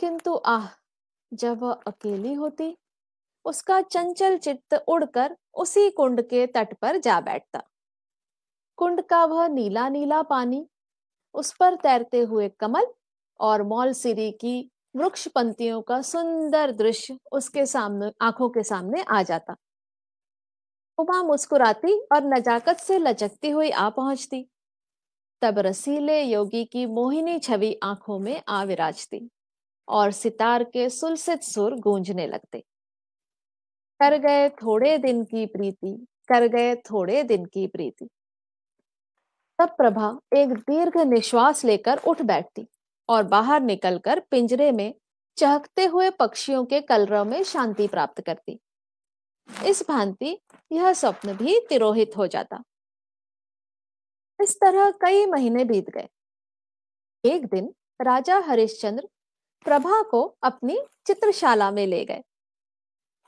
किंतु 0.00 0.34
आह, 0.46 0.68
जब 1.32 1.62
वह 1.62 1.72
अकेली 1.86 2.32
होती 2.34 2.76
उसका 3.46 3.80
चंचल 3.80 4.38
चित्त 4.38 4.84
उड़कर 4.88 5.36
उसी 5.54 5.90
कुंड 5.90 6.22
के 6.22 6.46
तट 6.46 6.74
पर 6.74 6.96
जा 6.96 7.20
बैठता। 7.20 7.62
कुंड 8.76 9.02
का 9.02 9.24
वह 9.24 9.48
नीला 9.48 9.88
नीला 9.88 10.22
पानी, 10.22 10.66
उस 11.34 11.52
पर 11.52 11.74
तैरते 11.74 12.20
हुए 12.20 12.48
कमल 12.48 12.86
और 13.40 13.62
मॉल 13.62 13.92
सिरी 13.92 14.30
की 14.30 14.70
वृक्ष 14.96 15.28
पंक्तियों 15.28 15.82
का 15.82 16.02
सुंदर 16.02 16.70
दृश्य 16.72 17.18
उसके 17.32 17.66
सामने, 17.66 18.12
आँखों 18.22 18.48
के 18.48 18.62
सामने 18.62 19.02
आ 19.02 19.22
जाता। 19.22 19.56
उमा 20.98 21.22
मुस्कुराती 21.22 22.00
और 22.12 22.24
नजाकत 22.24 22.76
से 22.76 22.98
लचकती 22.98 23.50
हुई 23.50 23.70
आ 23.70 23.90
पहुँचती। 23.90 24.48
तब 25.42 25.58
रसीले 25.58 26.22
योगी 26.22 26.64
की 26.64 26.86
मोहिनी 26.86 27.38
छवि 27.38 27.80
आँखों 27.82 28.18
में 28.18 28.42
आ 28.48 28.64
विराजती 28.64 29.30
और 29.88 30.10
सितार 30.10 30.64
के 30.64 30.90
सुलसित 30.90 31.42
सुर 31.42 31.74
गूंजने 31.74 32.26
लगते। 32.26 32.64
कर 34.00 34.18
गए 34.18 34.48
थोड़े 34.48 34.98
दिन 34.98 35.24
की 35.24 35.46
प्रीति, 35.46 36.06
कर 36.28 36.46
गए 36.46 36.74
थोड़े 36.76 37.22
दिन 37.22 37.44
की 37.44 37.66
प्रीति। 37.66 38.08
तब 39.58 39.68
प्रभा 39.68 40.20
एक 40.36 40.48
दीर्घ 40.48 40.96
निश्वास 40.96 41.64
लेकर 41.64 41.98
उठ 41.98 42.22
बैठती 42.22 42.66
और 43.08 43.22
बाहर 43.22 43.60
निकलकर 43.60 44.20
पिंजरे 44.20 44.72
में 44.72 44.94
चहकते 45.36 45.84
हुए 45.84 46.10
पक्षियों 46.10 46.64
के 46.64 46.80
कलरव 46.80 47.24
में 47.24 47.42
शांति 47.42 47.86
प्राप्त 47.86 48.20
करती। 48.20 48.58
इस 49.64 49.88
भांति 49.88 50.40
यह 50.72 50.92
स्वप्न 50.92 51.36
भी 51.36 51.60
तिरोहित 51.68 52.16
हो 52.16 52.26
जाता। 52.26 52.62
इस 54.42 54.56
तरह 54.56 54.90
कई 54.90 55.26
महीने 55.26 55.64
बीत 55.64 55.90
गए। 55.90 56.08
एक 57.24 57.46
दिन 57.46 57.74
राजा 58.00 58.38
हरिश्चंद्र 58.38 59.08
प्रभा 59.64 60.02
को 60.02 60.36
अपनी 60.42 60.78
चित्रशाला 61.06 61.70
में 61.70 61.86
ले 61.86 62.04
गए। 62.04 62.22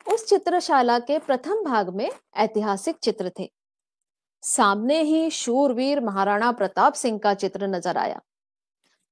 उस 0.08 0.24
चित्रशाला 0.26 0.98
के 0.98 1.18
प्रथम 1.18 1.62
भाग 1.64 1.88
में 1.88 2.10
ऐतिहासिक 2.36 2.96
चित्र 3.02 3.30
थे। 3.38 3.50
सामने 4.42 5.00
ही 5.02 5.30
शूरवीर 5.30 6.00
महाराणा 6.00 6.50
प्रताप 6.52 6.94
सिंह 6.94 7.18
का 7.18 7.32
चित्र 7.34 7.66
नज़र 7.66 7.96
आया। 7.96 8.20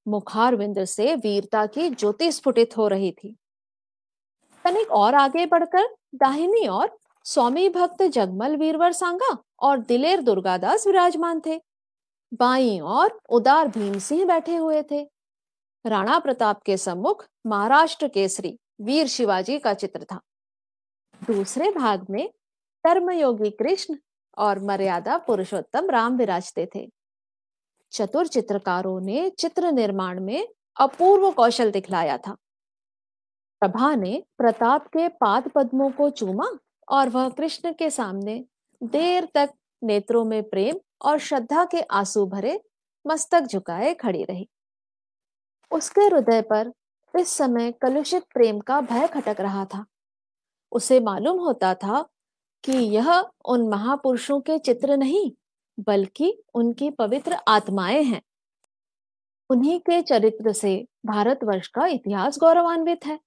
मुखारविंद 0.06 0.84
से 0.84 1.14
वीरता 1.14 1.64
की 1.66 1.88
ज्योति 1.90 2.30
स्फुटित 2.32 2.76
हो 2.76 2.86
रही 2.88 3.10
थी। 3.12 3.34
तनिक 4.64 4.90
और 4.90 5.14
आगे 5.14 5.46
बढ़कर 5.46 5.88
दाहिनी 6.14 6.66
और 6.66 6.96
स्वामी 7.26 7.68
भक्त 7.68 8.02
जगमल 8.02 8.56
वीरवर 8.56 8.92
सांगा 8.92 9.36
और 9.60 9.78
दिलेर 9.78 10.20
दुर्गादास 10.20 10.86
विराजमान 10.86 11.40
थे। 11.46 11.60
बाई 12.32 12.78
और 12.78 13.18
उदार 13.30 13.68
भीम 13.68 13.98
सिंह 13.98 14.24
बैठे 14.24 14.56
हुए 14.56 14.82
थे। 14.82 15.02
राणा 15.84 16.18
प्रताप 16.18 16.62
के 16.62 16.76
सम्मुख 16.76 17.26
महाराष्ट्र 17.46 18.08
केसरी 18.08 18.58
वीर 18.80 19.06
शिवाजी 19.06 19.58
का 19.58 19.74
चित्र 19.74 20.04
था। 20.04 20.20
दूसरे 21.26 21.70
भाग 21.70 22.06
में 22.10 22.28
कर्मयोगी 22.84 23.50
कृष्ण 23.50 23.96
और 24.38 24.58
मर्यादा 24.58 25.18
पुरुषोत्तम 25.18 25.90
राम 25.90 26.16
विराजते 26.16 26.68
थे। 26.74 26.92
चतुर 27.92 28.26
चित्रकारों 28.26 29.00
ने 29.00 29.30
चित्र 29.30 29.72
निर्माण 29.72 30.20
में 30.20 30.48
अपूर्व 30.76 31.30
कौशल 31.30 31.70
दिखलाया 31.70 32.18
था। 32.18 32.36
प्रभा 33.60 33.94
ने 33.94 34.22
प्रताप 34.38 34.86
के 34.86 35.08
पाद 35.08 35.48
पद्मों 35.54 35.90
को 35.90 36.10
चूमा 36.10 36.50
और 36.88 37.08
वह 37.08 37.28
कृष्ण 37.28 37.72
के 37.72 37.90
सामने 37.90 38.44
देर 38.82 39.28
तक 39.34 39.50
नेत्रों 39.82 40.24
में 40.24 40.42
प्रेम 40.48 40.76
और 41.02 41.18
श्रद्धा 41.18 41.64
के 41.64 41.80
आँसू 41.80 42.26
भरे 42.26 42.60
मस्तक 43.06 43.40
झुकाए 43.40 43.94
खड़ी 43.94 44.24
रही। 44.24 44.48
उसके 45.70 46.00
हृदय 46.00 46.42
पर 46.42 46.72
इस 47.18 47.28
समय 47.28 47.72
कलुषित 47.72 48.22
प्रेम 48.22 48.60
का 48.60 48.80
भय 48.80 49.06
खटक 49.06 49.36
रहा 49.40 49.64
था। 49.64 49.84
उसे 50.76 51.00
मालूम 51.00 51.38
होता 51.40 51.74
था 51.74 52.08
कि 52.64 52.72
यह 52.72 53.30
उन 53.44 53.68
महापुरुषों 53.68 54.40
के 54.40 54.58
चित्र 54.58 54.96
नहीं, 54.96 55.32
बल्कि 55.80 56.42
उनकी 56.54 56.90
पवित्र 56.90 57.36
आत्माएँ 57.48 58.02
हैं। 58.02 58.22
उन्हीं 59.50 59.80
के 59.80 60.02
चरित्र 60.02 60.52
से 60.52 60.86
भारतवर्ष 61.06 61.68
का 61.68 61.86
इतिहास 61.86 62.38
गौरवान्वित 62.38 63.06
है। 63.06 63.20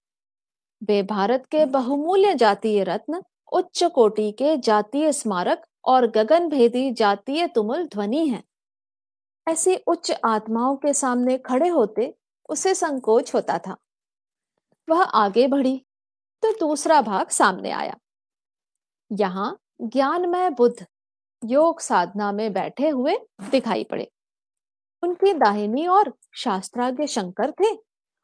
वे 0.83 1.03
भारत 1.03 1.45
के 1.45 1.65
बहुमूल्य 1.65 2.35
जातीय 2.35 2.83
रत्न, 2.83 3.23
उच्च 3.53 3.83
कोटि 3.83 4.31
के 4.31 4.57
जातीय 4.57 5.11
स्मारक 5.13 5.65
और 5.85 6.07
गगनभेदी 6.07 6.91
जातीय 6.91 7.47
तुमुल 7.47 7.87
ध्वनि 7.87 8.27
है। 8.27 8.43
ऐसी 9.47 9.75
उच्च 9.75 10.11
आत्माओं 10.25 10.75
के 10.75 10.93
सामने 10.93 11.37
खड़े 11.37 11.69
होते 11.69 12.13
उसे 12.49 12.73
संकोच 12.75 13.35
होता 13.35 13.57
था। 13.57 13.77
वह 14.89 15.01
आगे 15.01 15.47
बढ़ी। 15.47 15.85
तो 16.43 16.51
दूसरा 16.51 17.01
भाग 17.01 17.29
सामने 17.29 17.71
आया। 17.71 17.95
यहाँ 19.11 19.57
ज्ञानमय 19.81 20.49
बुद्ध 20.49 20.85
योग 21.41 21.79
साधना 21.79 22.31
में 22.31 22.51
बैठे 22.53 22.89
हुए 22.89 23.17
दिखाई 23.51 23.83
पड़े। 23.83 24.11
उनकी 25.03 25.33
दाहिनी 25.33 25.85
और 25.87 26.13
शास्त्राज्ञ 26.35 27.05
शंकर 27.07 27.51
थे 27.51 27.75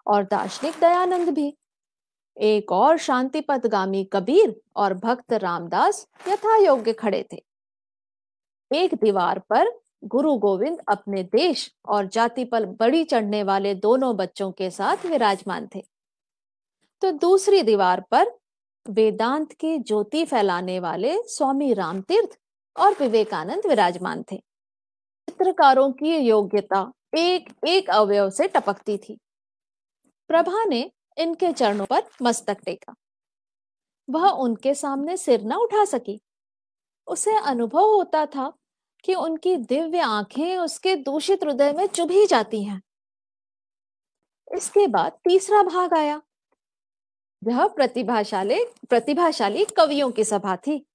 और 0.08 0.24
दार्शनिक 0.24 0.80
दयानंद 0.80 1.30
भी। 1.30 1.58
एक 2.38 2.72
और 2.72 2.98
शांति 2.98 3.42
पदगामी 3.42 4.04
कबीर 4.14 4.56
और 4.76 4.94
भक्त 4.94 5.34
रामदास 5.34 6.06
यथा 6.28 6.58
योग्य 6.58 6.94
खड़े 6.94 7.26
थे। 7.34 7.44
एक 8.72 8.94
दीवार 8.94 9.40
पर 9.40 9.72
गुरु 10.06 10.36
गोविंद 10.38 10.80
अपने 10.90 11.24
देश 11.24 11.70
और 11.86 12.08
जाति 12.08 12.46
पर 12.46 12.66
बड़ी 12.66 13.04
चढ़ने 13.04 13.44
वाले 13.44 13.74
दोनों 13.76 14.16
बच्चों 14.18 14.52
के 14.52 14.70
साथ 14.70 15.06
विराजमान 15.06 15.68
थे। 15.76 15.84
तो 17.06 17.12
दूसरी 17.12 17.62
दीवार 17.62 18.02
पर 18.02 18.26
वेदांत 18.90 19.54
की 19.54 19.78
ज्योति 19.78 20.26
फैलाने 20.26 20.80
वाले 20.80 21.22
स्वामी 21.22 21.74
रामतीर्थ 21.74 22.40
और 22.80 22.94
विवेकानंद 23.00 23.62
विराजमान 23.68 24.24
थे। 24.24 24.38
चित्रकारों 25.30 25.92
की 25.92 26.18
योग्यता 26.18 26.92
एक 27.18 27.66
एक 27.68 27.90
अवयव 27.90 28.30
से 28.30 28.48
टपकती 28.48 28.98
थी। 28.98 29.20
प्रभा 30.28 30.64
ने 30.64 30.92
इनके 31.18 31.52
चरणों 31.52 31.86
पर 31.86 32.04
मस्तक 32.22 32.58
टेका। 32.66 32.96
वह 34.10 34.30
उनके 34.30 34.74
सामने 34.74 35.18
सिर 35.18 35.44
न 35.44 35.54
उठा 35.54 35.86
सकी। 35.86 36.22
उसे 37.08 37.36
अनुभव 37.36 37.86
होता 37.86 38.26
था 38.26 38.54
कि 39.04 39.16
उनकी 39.16 39.58
दिव्य 39.58 40.00
आँखें 40.00 40.58
उसके 40.58 40.96
दूषित 40.96 41.44
हृदय 41.44 41.74
में 41.74 41.88
चुभी 41.88 42.26
जाती 42.26 42.64
हैं। 42.64 42.82
इसके 44.56 44.88
बाद 44.88 45.12
तीसरा 45.12 45.64
भाग 45.64 45.94
आया। 45.94 46.22
यह 47.42 47.66
प्रतिभाशाली 47.68 48.64
प्रतिभाशाली 48.90 49.66
कवियों 49.78 50.12
की 50.12 50.24
सभा 50.24 50.56
थी। 50.58 50.86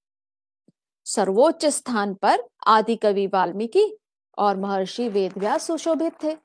सर्वोच्च 1.05 1.65
स्थान 1.65 2.13
पर 2.13 2.43
आदि 2.67 2.95
कवि 2.95 3.27
वाल्मीकि 3.27 3.85
और 4.37 4.57
महर्षि 4.57 5.07
वेदव्यास 5.09 5.67
सुशोभित 5.67 6.13
थे। 6.23 6.35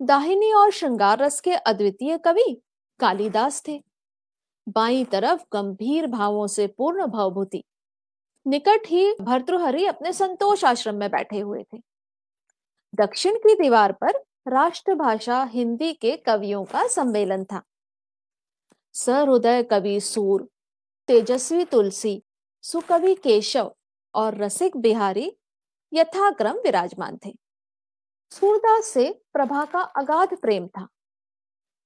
दाहिनी 0.00 0.52
और 0.52 0.70
श्रृंगार 0.70 1.18
रस 1.18 1.40
के 1.40 1.52
अद्वितीय 1.52 2.18
कवि 2.18 2.62
कालिदास 3.00 3.62
थे। 3.68 3.80
बाई 4.68 5.04
तरफ़ 5.04 5.42
गंभीर 5.52 6.06
भावों 6.06 6.46
से 6.46 6.66
पूर्ण 6.68 7.06
भावभूति, 7.06 7.62
निकट 8.46 8.86
ही 8.86 9.12
भर्तृहरि 9.20 9.86
अपने 9.86 10.12
संतोष 10.12 10.64
आश्रम 10.64 10.94
में 10.94 11.10
बैठे 11.10 11.38
हुए 11.38 11.62
थे। 11.62 11.78
दक्षिण 12.94 13.36
की 13.36 13.54
दीवार 13.54 13.92
पर 13.92 14.18
राष्ट्रभाषा 14.48 15.42
हिंदी 15.44 15.92
के 15.92 16.16
कवियों 16.16 16.64
का 16.64 16.86
सम्मेलन 16.88 17.44
था। 17.44 17.62
सहृदय 18.96 19.62
कवि 19.62 20.00
सूर, 20.00 20.48
तेजस्वी 21.06 21.64
तुलसी, 21.64 22.22
सुकवि 22.62 23.14
केशव 23.14 23.76
और 24.14 24.34
रसिक 24.34 24.76
बिहारी 24.76 25.36
यथाक्रम 25.92 26.56
विराजमान 26.56 27.18
थे। 27.26 27.36
सूरदास 28.30 28.84
से 28.84 29.22
प्रभा 29.32 29.64
का 29.64 29.80
अगाध 29.80 30.36
प्रेम 30.36 30.66
था। 30.68 30.88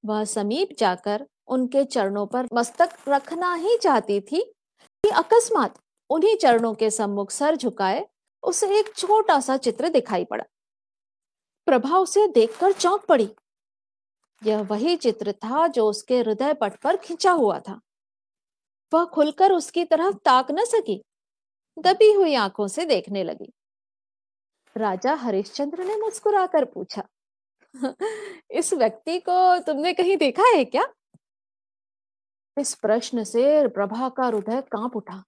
वह 0.05 0.25
समीप 0.25 0.69
जाकर 0.79 1.27
उनके 1.47 1.85
चरणों 1.85 2.27
पर 2.27 2.49
मस्तक 2.55 2.89
रखना 3.09 3.55
ही 3.55 3.77
चाहती 3.77 4.21
थी 4.21 4.55
कि 4.81 5.09
अकस्मात 5.09 5.79
उन्हीं 6.11 6.37
चरणों 6.37 6.75
के 6.75 6.91
सम्मुख 6.91 7.31
सर 7.31 7.57
झुकाए, 7.57 8.07
उसे 8.43 8.79
एक 8.79 8.95
छोटा 8.95 9.41
सा 9.41 9.57
चित्र 9.57 9.89
दिखाई 9.89 10.25
पड़ा। 10.25 10.45
प्रभा 11.67 11.99
उसे 11.99 12.27
देखकर 12.29 12.73
चौंक 12.73 13.05
पड़ी। 13.05 13.35
यह 14.43 14.61
वही 14.63 14.97
चित्र 14.97 15.33
था 15.35 15.67
जो 15.67 15.89
उसके 15.89 16.19
हृदय 16.19 16.55
पट 16.55 16.77
पर 16.83 16.97
खिंचा 16.97 17.33
हुआ 17.33 17.59
था। 17.61 17.81
वह 18.93 19.05
खुलकर 19.05 19.53
उसकी 19.53 19.85
तरफ़ 19.85 20.17
ताक 20.25 20.51
न 20.51 20.65
सकी, 20.65 21.01
दबी 21.77 22.13
हुई 22.13 22.35
आँखों 22.35 22.67
से 22.69 22.85
देखने 22.85 23.25
लगी। 23.25 23.53
राजा 24.77 25.15
हरिश्चंद्र 25.15 25.85
ने 25.85 25.97
मुस्कुराकर 25.97 26.65
पूछा, 26.65 27.03
इस 28.51 28.73
व्यक्ति 28.75 29.19
को 29.21 29.59
तुमने 29.59 29.93
कहीं 29.95 30.17
देखा 30.17 30.43
है 30.57 30.65
क्या? 30.65 30.87
इस 32.57 32.75
प्रश्न 32.75 33.25
से 33.25 33.69
प्रभा 33.69 34.09
का 34.09 34.27
हृदय 34.27 34.61
काँप 34.73 34.97
उठा। 34.97 35.23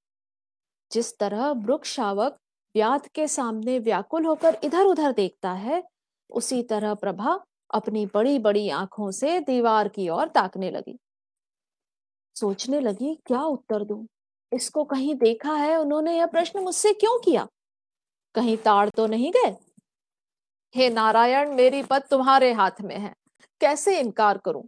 जिस 0.91 1.17
तरह 1.19 1.51
वृक्षावक 1.51 2.37
व्याध 2.75 3.07
के 3.09 3.27
सामने 3.29 3.79
व्याकुल 3.79 4.25
होकर 4.27 4.59
इधर 4.65 4.85
उधर 4.85 5.13
देखता 5.13 5.53
है, 5.53 5.83
उसी 6.31 6.63
तरह 6.63 6.95
प्रभा 6.95 7.41
अपनी 7.73 8.07
बड़ी 8.07 8.39
बड़ी 8.39 8.69
आँखों 8.69 9.11
से 9.11 9.41
दीवार 9.41 9.89
की 9.89 10.09
ओर 10.09 10.29
ताकने 10.29 10.71
लगी। 10.71 10.99
सोचने 12.37 12.81
लगी, 12.81 13.15
क्या 13.27 13.43
उत्तर 13.43 13.85
दूँ? 13.85 14.07
इसको 14.53 14.85
कहीं 14.85 15.15
देखा 15.15 15.55
है 15.55 15.77
उन्होंने 15.77 16.19
यह 16.19 16.27
प्रश्न 16.27 16.61
मुझसे 16.61 16.93
क्यों 16.93 17.19
किया? 17.19 17.49
कहीं 18.35 18.57
ताड़ 18.57 18.89
तो 18.89 19.07
नहीं 19.07 19.33
गए? 19.33 19.57
हे 20.75 20.91
नारायण, 20.91 21.55
मेरी 21.55 21.83
पद 21.83 22.03
तुम्हारे 22.11 22.53
हाथ 22.53 22.81
में 22.81 22.99
है। 22.99 23.15
कैसे 23.61 24.01
इनकार 24.01 24.39
करूँ? 24.39 24.65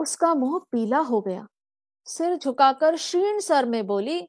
उसका 0.00 0.34
मुँह 0.34 0.58
पीला 0.72 0.98
हो 0.98 1.20
गया। 1.20 1.46
सिर 2.04 2.36
झुकाकर 2.36 2.96
क्षीण 2.96 3.40
सर 3.40 3.64
में 3.64 3.86
बोली 3.86 4.28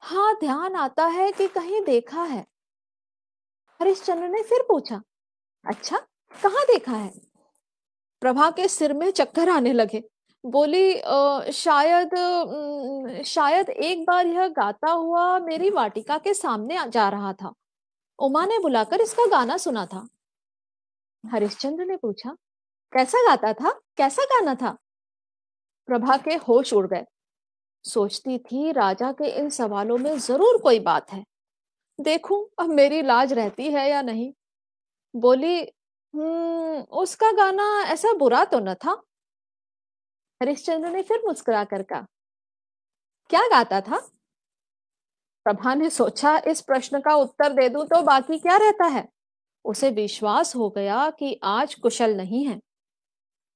हाँ 0.00 0.34
ध्यान 0.34 0.74
आता 0.74 1.06
है 1.06 1.32
कि 1.32 1.48
कहीं 1.48 1.80
देखा 1.80 2.22
है। 2.22 2.46
हरिश्चंद्र 3.80 4.28
ने 4.28 4.42
फिर 4.42 4.62
पूछा 4.62 5.02
अच्छा 5.64 5.98
कहाँ 6.34 6.64
देखा 6.64 6.92
है? 6.92 7.10
प्रभा 8.22 8.50
के 8.50 8.68
सिर 8.68 8.92
में 8.94 9.10
चक्कर 9.12 9.48
आने 9.48 9.72
लगे। 9.72 10.02
बोली 10.44 10.94
शायद 11.52 12.10
शायद 13.26 13.68
एक 13.70 14.04
बार 14.06 14.26
यह 14.26 14.48
गाता 14.48 14.90
हुआ 14.90 15.38
मेरी 15.40 15.70
वाटिका 15.70 16.18
के 16.18 16.34
सामने 16.34 16.78
जा 16.88 17.08
रहा 17.08 17.32
था। 17.32 17.52
उमा 18.18 18.44
ने 18.46 18.58
बुलाकर 18.58 19.00
इसका 19.00 19.26
गाना 19.28 19.56
सुना 19.56 19.84
था। 19.86 20.06
हरिश्चंद्र 21.24 21.84
ने 21.84 21.96
पूछा, 21.96 22.34
कैसा 22.92 23.22
गाता 23.26 23.52
था? 23.54 23.70
कैसा 23.96 24.24
गाना 24.26 24.54
था? 24.54 24.76
प्रभा 25.88 26.16
के 26.18 26.34
होश 26.38 26.72
उड़ 26.72 26.86
गए। 26.86 27.04
सोचती 27.84 28.38
थी, 28.40 28.70
राजा 28.72 29.12
के 29.12 29.28
इन 29.38 29.48
सवालों 29.50 29.98
में 29.98 30.18
ज़रूर 30.18 30.60
कोई 30.62 30.78
बात 30.80 31.12
है। 31.12 31.24
देखूँ, 31.98 32.44
अब 32.58 32.70
मेरी 32.70 33.02
लाज 33.02 33.32
रहती 33.32 33.70
है 33.70 33.88
या 33.90 34.02
नहीं? 34.02 34.32
बोली 35.14 35.60
हम्म 36.14 36.80
उसका 36.98 37.30
गाना 37.32 37.64
ऐसा 37.92 38.12
बुरा 38.12 38.44
तो 38.44 38.58
न 38.60 38.74
था? 38.74 38.92
हरिश्चंद्र 40.40 40.90
ने 40.90 41.02
फिर 41.02 41.22
मुस्कुरा 41.26 41.64
कर 41.64 41.82
कहा, 41.82 42.06
क्या 43.30 43.40
गाता 43.48 43.80
था? 43.80 43.98
प्रभा 45.46 45.74
ने 45.74 45.90
सोचा, 45.90 46.36
इस 46.38 46.60
प्रश्न 46.60 47.00
का 47.00 47.14
उत्तर 47.14 47.52
दे 47.52 47.68
दूँ 47.68 47.84
तो 47.86 48.02
बाकी 48.02 48.38
क्या 48.38 48.56
रहता 48.56 48.86
है? 48.86 49.06
उसे 49.64 49.90
विश्वास 49.90 50.54
हो 50.56 50.68
गया 50.70 51.08
कि 51.10 51.38
आज 51.44 51.74
कुशल 51.74 52.16
नहीं 52.16 52.44
है। 52.46 52.60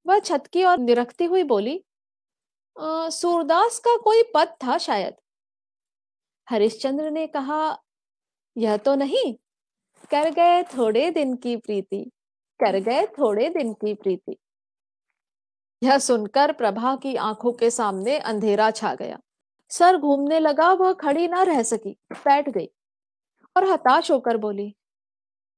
वह 0.06 0.18
छतकी 0.20 0.64
और 0.64 0.78
निरखती 0.78 1.24
हुई 1.24 1.42
बोली 1.44 1.82
सूरदास 2.76 3.78
का 3.78 3.96
कोई 3.96 4.22
पद 4.34 4.56
था 4.64 4.78
शायद? 4.78 5.14
हरिश्चंद्र 6.48 7.10
ने 7.10 7.26
कहा, 7.26 7.78
यह 8.56 8.76
तो 8.76 8.94
नहीं 8.94 9.34
कर 10.14 10.30
गए 10.30 10.62
थोड़े 10.68 11.10
दिन 11.10 11.34
की 11.36 11.56
प्रीति 11.56 12.04
कर 12.60 12.78
गए 12.80 13.06
थोड़े 13.08 13.48
दिन 13.48 13.72
की 13.74 13.94
प्रीति। 13.94 14.36
यह 15.82 15.98
सुनकर 15.98 16.52
प्रभा 16.52 16.94
की 16.96 17.14
आँखों 17.16 17.52
के 17.52 17.70
सामने 17.70 18.18
अंधेरा 18.20 18.70
छा 18.70 18.94
गया। 18.94 19.18
सर 19.70 19.96
घूमने 19.96 20.38
लगा 20.40 20.72
वह 20.72 20.92
खड़ी 20.92 21.26
ना 21.28 21.42
रह 21.42 21.62
सकी 21.62 21.96
बैठ 22.14 22.48
गई 22.48 22.68
और 23.56 23.64
हताश 23.64 24.10
होकर 24.10 24.36
बोली 24.36 24.74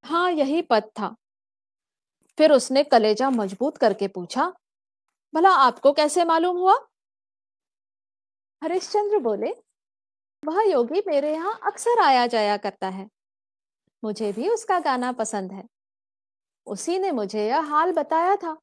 हाँ 0.04 0.30
यही 0.32 0.62
पद 0.62 0.90
था। 0.98 1.14
फिर 2.38 2.52
उसने 2.52 2.82
कलेजा 2.84 3.30
मज़बूत 3.30 3.76
करके 3.78 4.08
पूछा 4.08 4.52
भला 5.34 5.50
आपको 5.58 5.92
कैसे 5.92 6.24
मालूम 6.24 6.56
हुआ? 6.56 6.74
हरिश्चंद्र 8.62 9.18
बोले 9.18 9.50
वह 10.42 10.62
योगी 10.62 11.02
मेरे 11.06 11.32
यहाँ 11.32 11.58
अक्सर 11.66 12.02
आया 12.02 12.26
जाया 12.26 12.56
करता 12.56 12.88
है। 12.88 13.08
मुझे 14.04 14.32
भी 14.32 14.48
उसका 14.48 14.80
गाना 14.80 15.12
पसंद 15.12 15.52
है। 15.52 15.64
उसी 16.66 16.98
ने 16.98 17.10
मुझे 17.10 17.48
यह 17.48 17.60
हाल 17.60 17.92
बताया 17.92 18.36
था। 18.36 18.56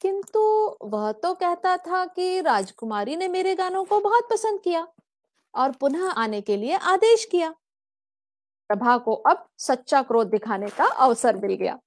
किंतु 0.00 0.40
वह 0.82 1.12
तो 1.12 1.34
कहता 1.34 1.76
था 1.76 2.06
कि 2.06 2.40
राजकुमारी 2.40 3.16
ने 3.16 3.28
मेरे 3.28 3.54
गानों 3.54 3.84
को 3.84 4.00
बहुत 4.00 4.28
पसंद 4.30 4.60
किया 4.60 4.88
और 5.54 5.72
पुनः 5.72 6.10
आने 6.10 6.40
के 6.40 6.56
लिए 6.56 6.76
आदेश 6.76 7.24
किया। 7.24 7.50
प्रभा 8.68 8.98
को 8.98 9.14
अब 9.14 9.48
सच्चा 9.58 10.02
क्रोध 10.02 10.30
दिखाने 10.30 10.68
का 10.68 10.84
अवसर 10.84 11.36
मिल 11.36 11.54
गया। 11.54 11.78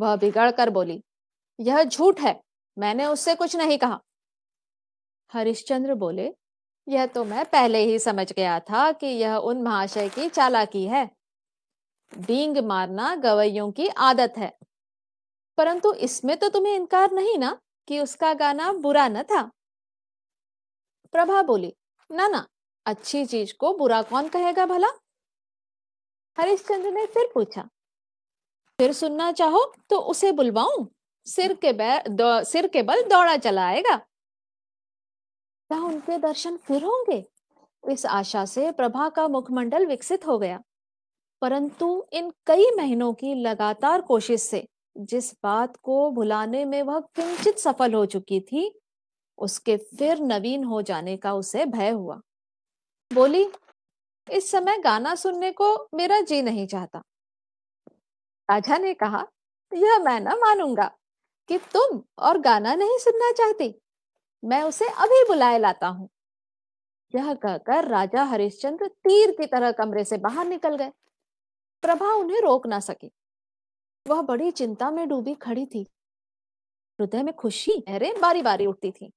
वह 0.00 0.16
बिगड़ 0.16 0.50
कर 0.50 0.70
बोली, 0.70 1.04
यह 1.60 1.84
झूठ 1.84 2.20
है। 2.20 2.42
मैंने 2.78 3.06
उससे 3.06 3.34
कुछ 3.34 3.56
नहीं 3.56 3.78
कहा। 3.78 4.00
हरिश्चंद्र 5.32 5.94
बोले, 5.94 6.34
यह 6.88 7.06
तो 7.06 7.24
मैं 7.24 7.44
पहले 7.44 7.78
ही 7.78 7.98
समझ 7.98 8.32
गया 8.32 8.60
था 8.60 8.92
कि 8.92 9.06
यह 9.06 9.36
उन 9.36 9.62
महाशय 9.62 10.08
की 10.08 10.28
चालाकी 10.28 10.86
है। 10.86 11.21
डींग 12.16 12.58
मारना 12.58 13.14
गवैयों 13.16 13.70
की 13.72 13.88
आदत 13.88 14.34
है। 14.38 14.52
परंतु 15.58 15.92
इसमें 15.94 16.36
तो 16.36 16.48
तुम्हें 16.48 16.74
इनकार 16.74 17.12
नहीं 17.12 17.36
ना 17.38 17.56
कि 17.88 18.00
उसका 18.00 18.32
गाना 18.34 18.72
बुरा 18.72 19.06
न 19.08 19.22
था? 19.22 19.42
प्रभा 21.14 21.42
बोली, 21.42 21.74
ना 22.10 22.28
ना, 22.28 22.46
अच्छी 22.86 23.24
चीज़ 23.26 23.54
को 23.60 23.72
बुरा 23.74 24.02
कौन 24.02 24.28
कहेगा 24.28 24.66
भला? 24.66 24.88
हरिश्चंद्र 26.38 26.90
ने 26.90 27.06
फिर 27.06 27.30
पूछा, 27.34 27.68
फिर 28.78 28.92
सुनना 28.92 29.30
चाहो 29.32 29.64
तो 29.90 29.98
उसे 30.00 30.32
बुलवाऊं? 30.32 30.86
सिर 31.26 31.58
के 31.64 31.72
सिर 32.44 32.66
के 32.66 32.82
बल 32.82 33.02
दौड़ा 33.02 33.36
चला 33.36 33.66
आएगा? 33.66 33.96
क्या 35.70 35.78
उनके 35.78 36.18
दर्शन 36.18 36.56
फिर 36.56 36.84
होंगे? 36.84 37.24
इस 37.84 38.06
आशा 38.06 38.44
से 38.44 38.70
प्रभा 38.72 39.08
का 39.08 39.26
मुखमंडल 39.28 39.86
विकसित 39.86 40.26
हो 40.26 40.38
गया। 40.38 40.58
परंतु 41.42 42.06
इन 42.12 42.32
कई 42.46 42.70
महीनों 42.76 43.12
की 43.12 43.34
लगातार 43.34 44.00
कोशिश 44.00 44.42
से, 44.42 44.68
जिस 44.96 45.34
बात 45.42 45.76
को 45.76 46.10
भुलाने 46.10 46.64
में 46.64 46.82
वह 46.82 47.00
किंचित 47.00 47.58
सफल 47.58 47.94
हो 47.94 48.06
चुकी 48.06 48.40
थी, 48.40 48.80
उसके 49.38 49.76
फिर 49.76 50.20
नवीन 50.20 50.64
हो 50.64 50.82
जाने 50.82 51.16
का 51.16 51.34
उसे 51.34 51.64
भय 51.64 51.90
हुआ। 51.90 52.20
बोली, 53.12 53.50
इस 54.32 54.50
समय 54.50 54.78
गाना 54.78 55.14
सुनने 55.14 55.52
को 55.52 55.88
मेरा 55.94 56.20
जी 56.20 56.42
नहीं 56.42 56.66
चाहता। 56.66 57.02
राजा 58.50 58.78
ने 58.78 58.94
कहा, 58.94 59.26
यह 59.74 59.98
मैं 59.98 60.20
न 60.20 60.28
मानूँगा 60.28 60.90
कि 61.48 61.58
तुम 61.58 62.02
और 62.18 62.38
गाना 62.38 62.74
नहीं 62.74 62.98
सुनना 62.98 63.32
चाहती। 63.32 63.74
मैं 64.44 64.62
उसे 64.62 64.84
अभी 64.84 65.24
बुलाए 65.24 65.58
लाता 65.58 65.86
हूँ। 65.86 66.08
यह 67.14 67.34
कहकर 67.34 67.88
राजा 67.88 68.24
हरिश्चंद्र 68.24 68.86
तीर 68.86 69.30
की 69.30 69.46
तरह 69.46 69.72
कमरे 69.72 70.04
से 70.04 70.16
बाहर 70.16 70.46
निकल 70.46 70.76
गए। 70.76 70.92
प्रभा 71.82 72.12
उन्हें 72.12 72.40
रोक 72.40 72.66
ना 72.66 72.80
सकी। 72.80 73.10
वह 74.06 74.20
बड़ी 74.22 74.50
चिंता 74.50 74.90
में 74.90 75.08
डूबी 75.08 75.34
खड़ी 75.34 75.66
थी। 75.66 75.86
हृदय 76.98 77.22
में 77.22 77.34
खुशी, 77.34 77.72
अरे 77.88 78.12
बारी 78.20 78.42
बारी 78.42 78.66
उठती 78.66 78.90
थी। 78.90 79.12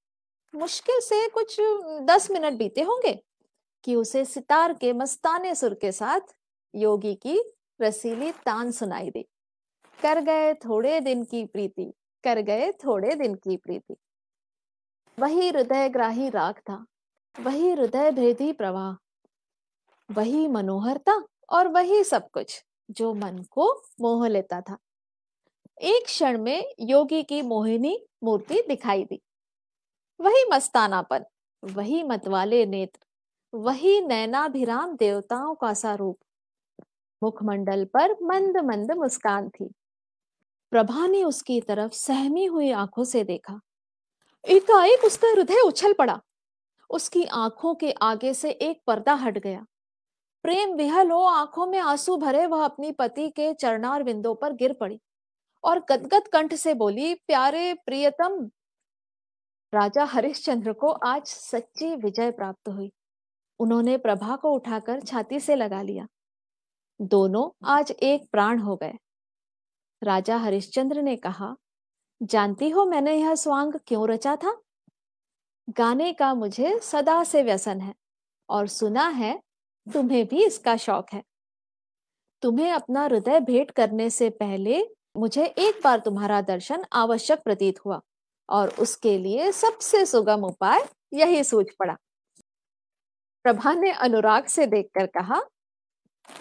मुश्किल 0.54 0.99
से 0.99 1.28
कुछ 1.30 1.58
दस 2.01 2.30
मिनट 2.32 2.54
बीते 2.54 2.82
होंगे 2.82 3.13
कि 3.84 3.95
उसे 3.95 4.23
सितार 4.25 4.73
के 4.73 4.93
मस्ताने 4.93 5.54
सुर 5.56 5.73
के 5.73 5.91
साथ 5.91 6.34
योगी 6.73 7.13
की 7.15 7.39
रसीली 7.82 8.32
तान 8.45 8.71
सुनाई 8.71 9.10
दी। 9.10 9.25
कर 9.99 10.19
गए 10.21 10.54
थोड़े 10.56 10.99
दिन 10.99 11.23
की 11.23 11.45
प्रीति, 11.45 11.91
कर 12.23 12.41
गए 12.41 12.71
थोड़े 12.86 13.15
दिन 13.15 13.36
की 13.36 13.58
प्रीति। 13.58 13.95
वही 15.17 15.47
हृदय 15.49 15.89
ग्राही 15.89 16.30
राग 16.30 16.60
था, 16.60 16.86
वही 17.36 17.71
हृदय 17.71 18.12
भेदी 18.12 18.51
प्रवाह, 18.54 18.95
वही 20.10 20.47
मनोहरता। 20.47 21.17
और 21.49 21.67
वही 21.67 22.03
सब 22.03 22.29
कुछ 22.29 22.65
जो 22.91 23.13
मन 23.13 23.38
को 23.51 23.84
मोह 24.01 24.27
लेता 24.27 24.62
था। 24.62 24.77
एक 25.81 26.05
क्षण 26.05 26.38
में 26.38 26.73
योगी 26.79 27.23
की 27.23 27.41
मोहिनी 27.41 28.05
मूर्ति 28.23 28.62
दिखाई 28.67 29.03
दी। 29.03 29.21
वही 30.21 30.45
मस्तानापन, 30.53 31.25
वही 31.63 32.03
मतवाले 32.03 32.65
नेत्र, 32.65 32.99
वही 33.58 34.01
नैनाभिराम 34.01 34.95
देवताओं 34.95 35.55
का 35.55 35.73
सा 35.73 35.95
रूप। 35.95 36.17
मुखमंडल 37.23 37.86
पर 37.86 38.12
मंद 38.23 38.58
मंद 38.58 38.91
मुस्कान 38.91 39.49
थी। 39.49 39.73
प्रभा 40.71 41.08
ने 41.08 41.23
उसकी 41.23 41.62
तरफ़ 41.62 41.91
सहमी 41.91 42.45
हुई 42.45 42.71
आँखों 42.71 43.03
से 43.03 43.23
देखा। 43.23 43.60
एकाएक 44.49 45.05
उसका 45.05 45.27
हृदय 45.27 45.62
उछल 45.65 45.93
पड़ा। 45.93 46.21
उसकी 46.89 47.25
आँखों 47.25 47.75
के 47.75 47.91
आगे 47.91 48.34
से 48.34 48.51
एक 48.51 48.81
पर्दा 48.88 49.13
हट 49.13 49.38
गया। 49.38 49.65
प्रेम 50.45 50.73
विहल 50.75 51.12
हो, 51.12 51.23
आँखों 51.23 51.67
में 51.67 51.79
आँसू 51.79 52.17
भरे, 52.17 52.45
वह 52.45 52.65
अपनी 52.65 52.91
पति 52.91 53.29
के 53.29 53.53
चरणार 53.53 54.03
विंदों 54.03 54.36
पर 54.36 54.53
गिर 54.53 54.73
पड़ी 54.73 55.01
और 55.63 55.79
गदगद 55.79 56.27
कंठ 56.27 56.53
से 56.53 56.73
बोली, 56.73 57.13
प्यारे 57.13 57.73
प्रियतम, 57.73 58.51
राजा 59.73 60.03
हरिश्चंद्र 60.03 60.73
को 60.73 60.88
आज 60.88 61.27
सच्ची 61.27 61.95
विजय 61.95 62.31
प्राप्त 62.31 62.69
हुई। 62.69 62.91
उन्होंने 63.60 63.97
प्रभा 63.97 64.36
को 64.36 64.53
उठाकर 64.53 65.01
छाती 65.01 65.39
से 65.39 65.55
लगा 65.55 65.81
लिया। 65.81 66.08
दोनों 67.01 67.67
आज 67.67 67.91
एक 67.91 68.29
प्राण 68.31 68.60
हो 68.60 68.75
गए। 68.75 68.93
राजा 70.03 70.38
हरिश्चंद्र 70.38 71.01
ने 71.01 71.15
कहा, 71.15 71.55
जानती 72.23 72.69
हो 72.69 72.86
मैंने 72.86 73.15
यह 73.15 73.36
स्वांग 73.36 73.73
क्यों 73.88 74.10
रचा 74.10 74.36
था? 74.36 74.62
गाने 75.69 76.13
का 76.13 76.34
मुझे 76.34 76.79
सदा 76.79 77.23
से 77.23 77.43
व्यसन 77.43 77.81
है 77.81 77.95
और 78.49 78.67
सुना 78.67 79.08
है 79.08 79.44
तुम्हें 79.93 80.26
भी 80.28 80.45
इसका 80.45 80.78
शौक 80.78 81.06
है। 81.13 81.24
तुम्हें 82.41 82.71
अपना 82.71 83.04
हृदय 83.04 83.39
भेंट 83.39 83.71
करने 83.71 84.10
से 84.10 84.30
पहले 84.30 84.82
मुझे 85.17 85.45
एक 85.45 85.80
बार 85.84 86.00
तुम्हारा 86.00 86.41
दर्शन 86.41 86.86
आवश्यक 86.93 87.39
प्रतीत 87.43 87.86
हुआ 87.86 88.02
और 88.50 88.69
उसके 88.69 89.17
लिए 89.17 89.52
सबसे 89.52 90.06
सुगम 90.06 90.43
उपाय 90.43 90.88
यही 91.13 91.43
सूझ 91.43 91.65
पड़ा। 91.80 91.95
प्रभा 93.43 93.74
ने 93.74 93.91
अनुराग 93.91 94.45
से 94.45 94.65
देखकर 94.65 95.06
कहा, 95.06 95.41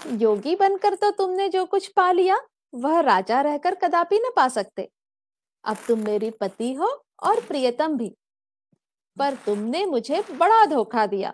योगी 0.09 0.57
बनकर 0.57 0.94
तो 0.94 1.11
तुमने 1.11 1.48
जो 1.48 1.64
कुछ 1.64 1.87
पा 1.88 2.12
लिया, 2.12 2.40
वह 2.74 3.00
राजा 3.00 3.40
रहकर 3.40 3.74
कदापि 3.74 4.18
न 4.18 4.30
पा 4.37 4.48
सकते। 4.48 4.88
अब 5.64 5.76
तुम 5.88 5.98
मेरी 5.98 6.30
पति 6.30 6.72
हो 6.74 7.04
और 7.22 7.40
प्रियतम 7.40 7.96
भी। 7.96 8.16
पर 9.16 9.35
तुमने 9.35 9.87
मुझे 9.87 10.22
बड़ा 10.33 10.66
धोखा 10.66 11.07
दिया। 11.07 11.33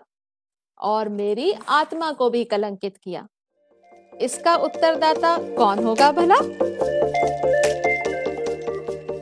और 0.81 1.09
मेरी 1.09 1.53
आत्मा 1.69 2.11
को 2.11 2.29
भी 2.29 2.43
कलंकित 2.43 2.97
किया। 3.03 3.27
इसका 4.21 4.55
उत्तरदाता 4.55 5.37
कौन 5.37 5.83
होगा 5.83 6.11
भला? 6.11 6.35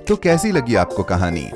तो 0.04 0.16
कैसी 0.16 0.52
लगी 0.52 0.76
आपको 0.76 1.04
कहानी? 1.04 1.50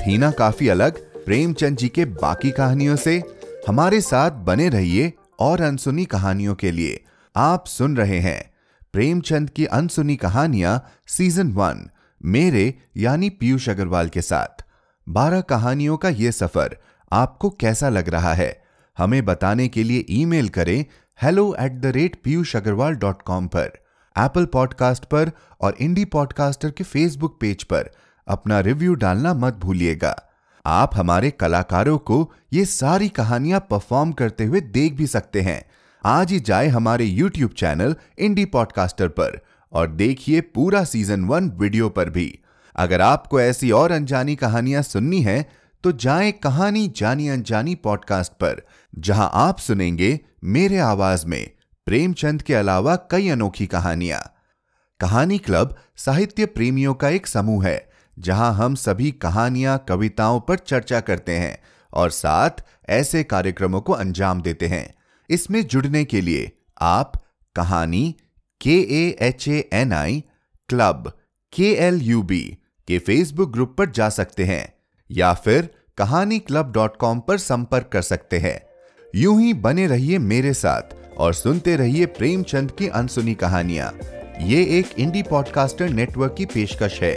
थी 0.00 0.18
ना 0.18 0.30
काफ़ी 0.30 0.68
अलग, 0.68 1.24
प्रेमचंद 1.24 1.76
जी 1.76 1.88
के 1.88 2.04
बाकी 2.04 2.50
कहानियों 2.50 2.96
से। 2.96 3.22
हमारे 3.68 4.00
साथ 4.00 4.30
बने 4.30 4.68
रहिए 4.68 5.12
और 5.40 5.60
अनसुनी 5.60 6.04
कहानियों 6.04 6.54
के 6.54 6.70
लिए। 6.70 7.04
आप 7.36 7.66
सुन 7.66 7.96
रहे 7.96 8.18
हैं 8.18 8.54
प्रेमचंद 8.92 9.50
की 9.50 9.64
अनसुनी 9.64 10.16
कहानियाँ 10.16 10.90
सीज़न 11.06 11.52
वन, 11.52 11.90
मेरे 12.24 12.74
यानी 12.96 13.30
पीयूष 13.30 13.68
अग्रवाल 13.68 14.08
के 14.08 14.22
साथ। 14.22 14.64
बारह 15.08 15.40
कहानियों 15.40 15.96
का 15.96 16.08
यह 16.08 16.30
सफ़र 16.30 16.78
आपको 17.12 17.50
कैसा 17.50 17.88
लग 17.88 18.08
रहा 18.08 18.32
है? 18.32 18.65
हमें 18.98 19.24
बताने 19.24 19.68
के 19.68 19.82
लिए 19.82 20.04
ईमेल 20.10 20.48
करें 20.48 20.84
hello 21.22 21.54
at 21.60 21.72
the 21.72 21.86
rate 21.86 22.20
Piyush 22.24 22.56
Agarwal 22.56 22.94
dot 22.94 23.22
com 23.22 23.46
पर 23.46 23.72
एप्पल 24.16 24.44
पॉडकास्ट 24.44 25.04
पर 25.04 25.30
और 25.60 25.76
इंडी 25.80 26.04
पॉडकास्टर 26.04 26.70
के 26.70 26.84
फेसबुक 26.84 27.38
पेज 27.40 27.62
पर। 27.62 27.90
अपना 28.28 28.60
रिव्यू 28.60 28.94
डालना 28.94 29.34
मत 29.34 29.54
भूलिएगा। 29.54 30.14
आप 30.66 30.94
हमारे 30.94 31.30
कलाकारों 31.30 31.98
को 31.98 32.32
ये 32.52 32.64
सारी 32.64 33.08
कहानियाँ 33.08 33.60
परफॉर्म 33.70 34.12
करते 34.12 34.44
हुए 34.44 34.60
देख 34.60 34.92
भी 34.92 35.06
सकते 35.06 35.40
हैं। 35.40 35.62
आज 36.04 36.32
ही 36.32 36.40
जाए 36.40 36.68
हमारे 36.68 37.04
यूट्यूब 37.04 37.50
चैनल 37.50 37.94
इंडी 38.18 38.44
पॉडकास्टर 38.44 39.08
पर 39.08 39.40
और 39.72 39.86
देखिए 39.88 40.40
पूरा 40.40 40.84
सीज़न 40.84 41.24
वन 41.24 41.50
वीडियो 41.50 41.88
पर 41.88 42.10
भी। 42.10 42.38
अगर 42.76 43.00
आपको 43.00 43.40
ऐसी 43.40 43.70
और 43.70 43.92
अनजानी 43.92 44.36
कहानियाँ 44.36 44.82
सुननी 44.82 45.22
है 45.22 45.50
तो 45.84 45.92
जाएँ 45.92 46.32
कहानी 46.32 46.86
जानी 46.96 47.28
अनजानी 47.28 47.74
पॉडकास्ट 47.74 48.32
पर। 48.32 48.62
जहाँ 48.96 49.30
आप 49.34 49.58
सुनेंगे 49.58 50.18
मेरे 50.44 50.78
आवाज़ 50.78 51.26
में 51.26 51.50
प्रेमचंद 51.86 52.42
के 52.42 52.54
अलावा 52.54 52.94
कई 53.10 53.28
अनोखी 53.28 53.66
कहानियाँ। 53.66 54.20
कहानी 55.00 55.38
क्लब 55.38 55.74
साहित्य 55.96 56.46
प्रेमियों 56.46 56.94
का 56.94 57.08
एक 57.08 57.26
समूह 57.26 57.66
है, 57.66 57.90
जहाँ 58.16 58.52
हम 58.54 58.74
सभी 58.74 59.10
कहानियाँ, 59.12 59.84
कविताओं 59.88 60.40
पर 60.40 60.58
चर्चा 60.58 61.00
करते 61.00 61.32
हैं 61.32 61.58
और 61.92 62.10
साथ 62.10 62.64
ऐसे 62.88 63.22
कार्यक्रमों 63.24 63.80
को 63.80 63.92
अंजाम 63.92 64.40
देते 64.42 64.66
हैं। 64.66 64.94
इसमें 65.30 65.66
जुड़ने 65.66 66.04
के 66.04 66.20
लिए 66.20 66.50
आप 66.80 67.12
Kahani 67.56 68.14
K 68.60 68.78
A 68.94 69.16
H 69.20 69.48
A 69.48 69.68
N 69.72 69.92
I 69.92 70.22
club 70.68 71.12
K 71.52 71.72
L 71.72 72.00
U 72.02 72.22
B 72.22 72.42
के 72.88 72.98
फेसबुक 72.98 73.52
ग्रुप 73.52 73.74
पर 73.78 73.90
जा 73.90 74.08
सकते 74.08 74.44
हैं 74.44 74.74
या 75.10 75.32
फिर 75.34 75.68
कहानी 75.98 76.38
क्लब 76.38 76.72
डॉट 76.72 76.96
कॉम 76.96 77.20
पर 77.20 77.38
संपर्क 77.38 77.88
कर 77.92 78.02
सकते 78.02 78.38
हैं। 78.38 78.65
यूँ 79.16 79.40
ही 79.40 79.52
बने 79.54 79.86
रहिए 79.86 80.18
मेरे 80.18 80.52
साथ 80.54 80.94
और 81.18 81.34
सुनते 81.34 81.76
रहिए 81.76 82.06
प्रेमचंद 82.06 82.70
की 82.70 82.88
अनसुनी 82.88 83.34
कहानियाँ। 83.34 83.90
ये 84.40 84.62
एक 84.78 84.86
इंडी 84.98 85.22
पॉडकास्टर 85.22 85.88
नेटवर्क 85.88 86.34
की 86.38 86.46
पेशकश 86.46 86.98
है। 87.02 87.14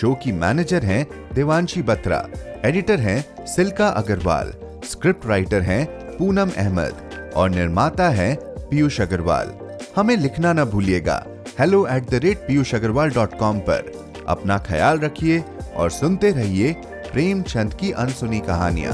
शो 0.00 0.12
की 0.14 0.32
मैनेजर 0.32 0.84
हैं 0.84 1.06
देवांशी 1.34 1.82
बत्रा 1.82 2.18
एडिटर 2.64 3.00
हैं 3.00 3.46
सिल्का 3.46 3.88
अग्रवाल 3.88 4.52
स्क्रिप्ट 4.84 5.26
राइटर 5.26 5.62
हैं 5.62 5.84
पूनम 6.18 6.50
अहमद 6.56 7.32
और 7.36 7.50
निर्माता 7.50 8.08
है 8.10 8.34
पीयूष 8.60 9.00
अग्रवाल। 9.00 9.54
हमें 9.96 10.16
लिखना 10.16 10.52
ना 10.52 10.64
भूलिएगा। 10.64 11.22
Hello 11.58 11.86
at 11.86 12.10
the 12.10 12.20
rate 12.24 12.38
Piyush 12.38 12.74
Agarwal 12.74 13.10
dot 13.10 13.38
com 13.38 13.60
पर। 13.60 13.92
अपना 14.28 14.58
ख्याल 14.58 14.98
रखिए 14.98 15.42
और 15.76 15.90
सुनते 15.90 16.30
रहिए 16.32 16.72
प्रेमचंद 17.12 17.74
की 17.74 17.92
अनसुनी 17.92 18.40
कहानियाँ। 18.40 18.92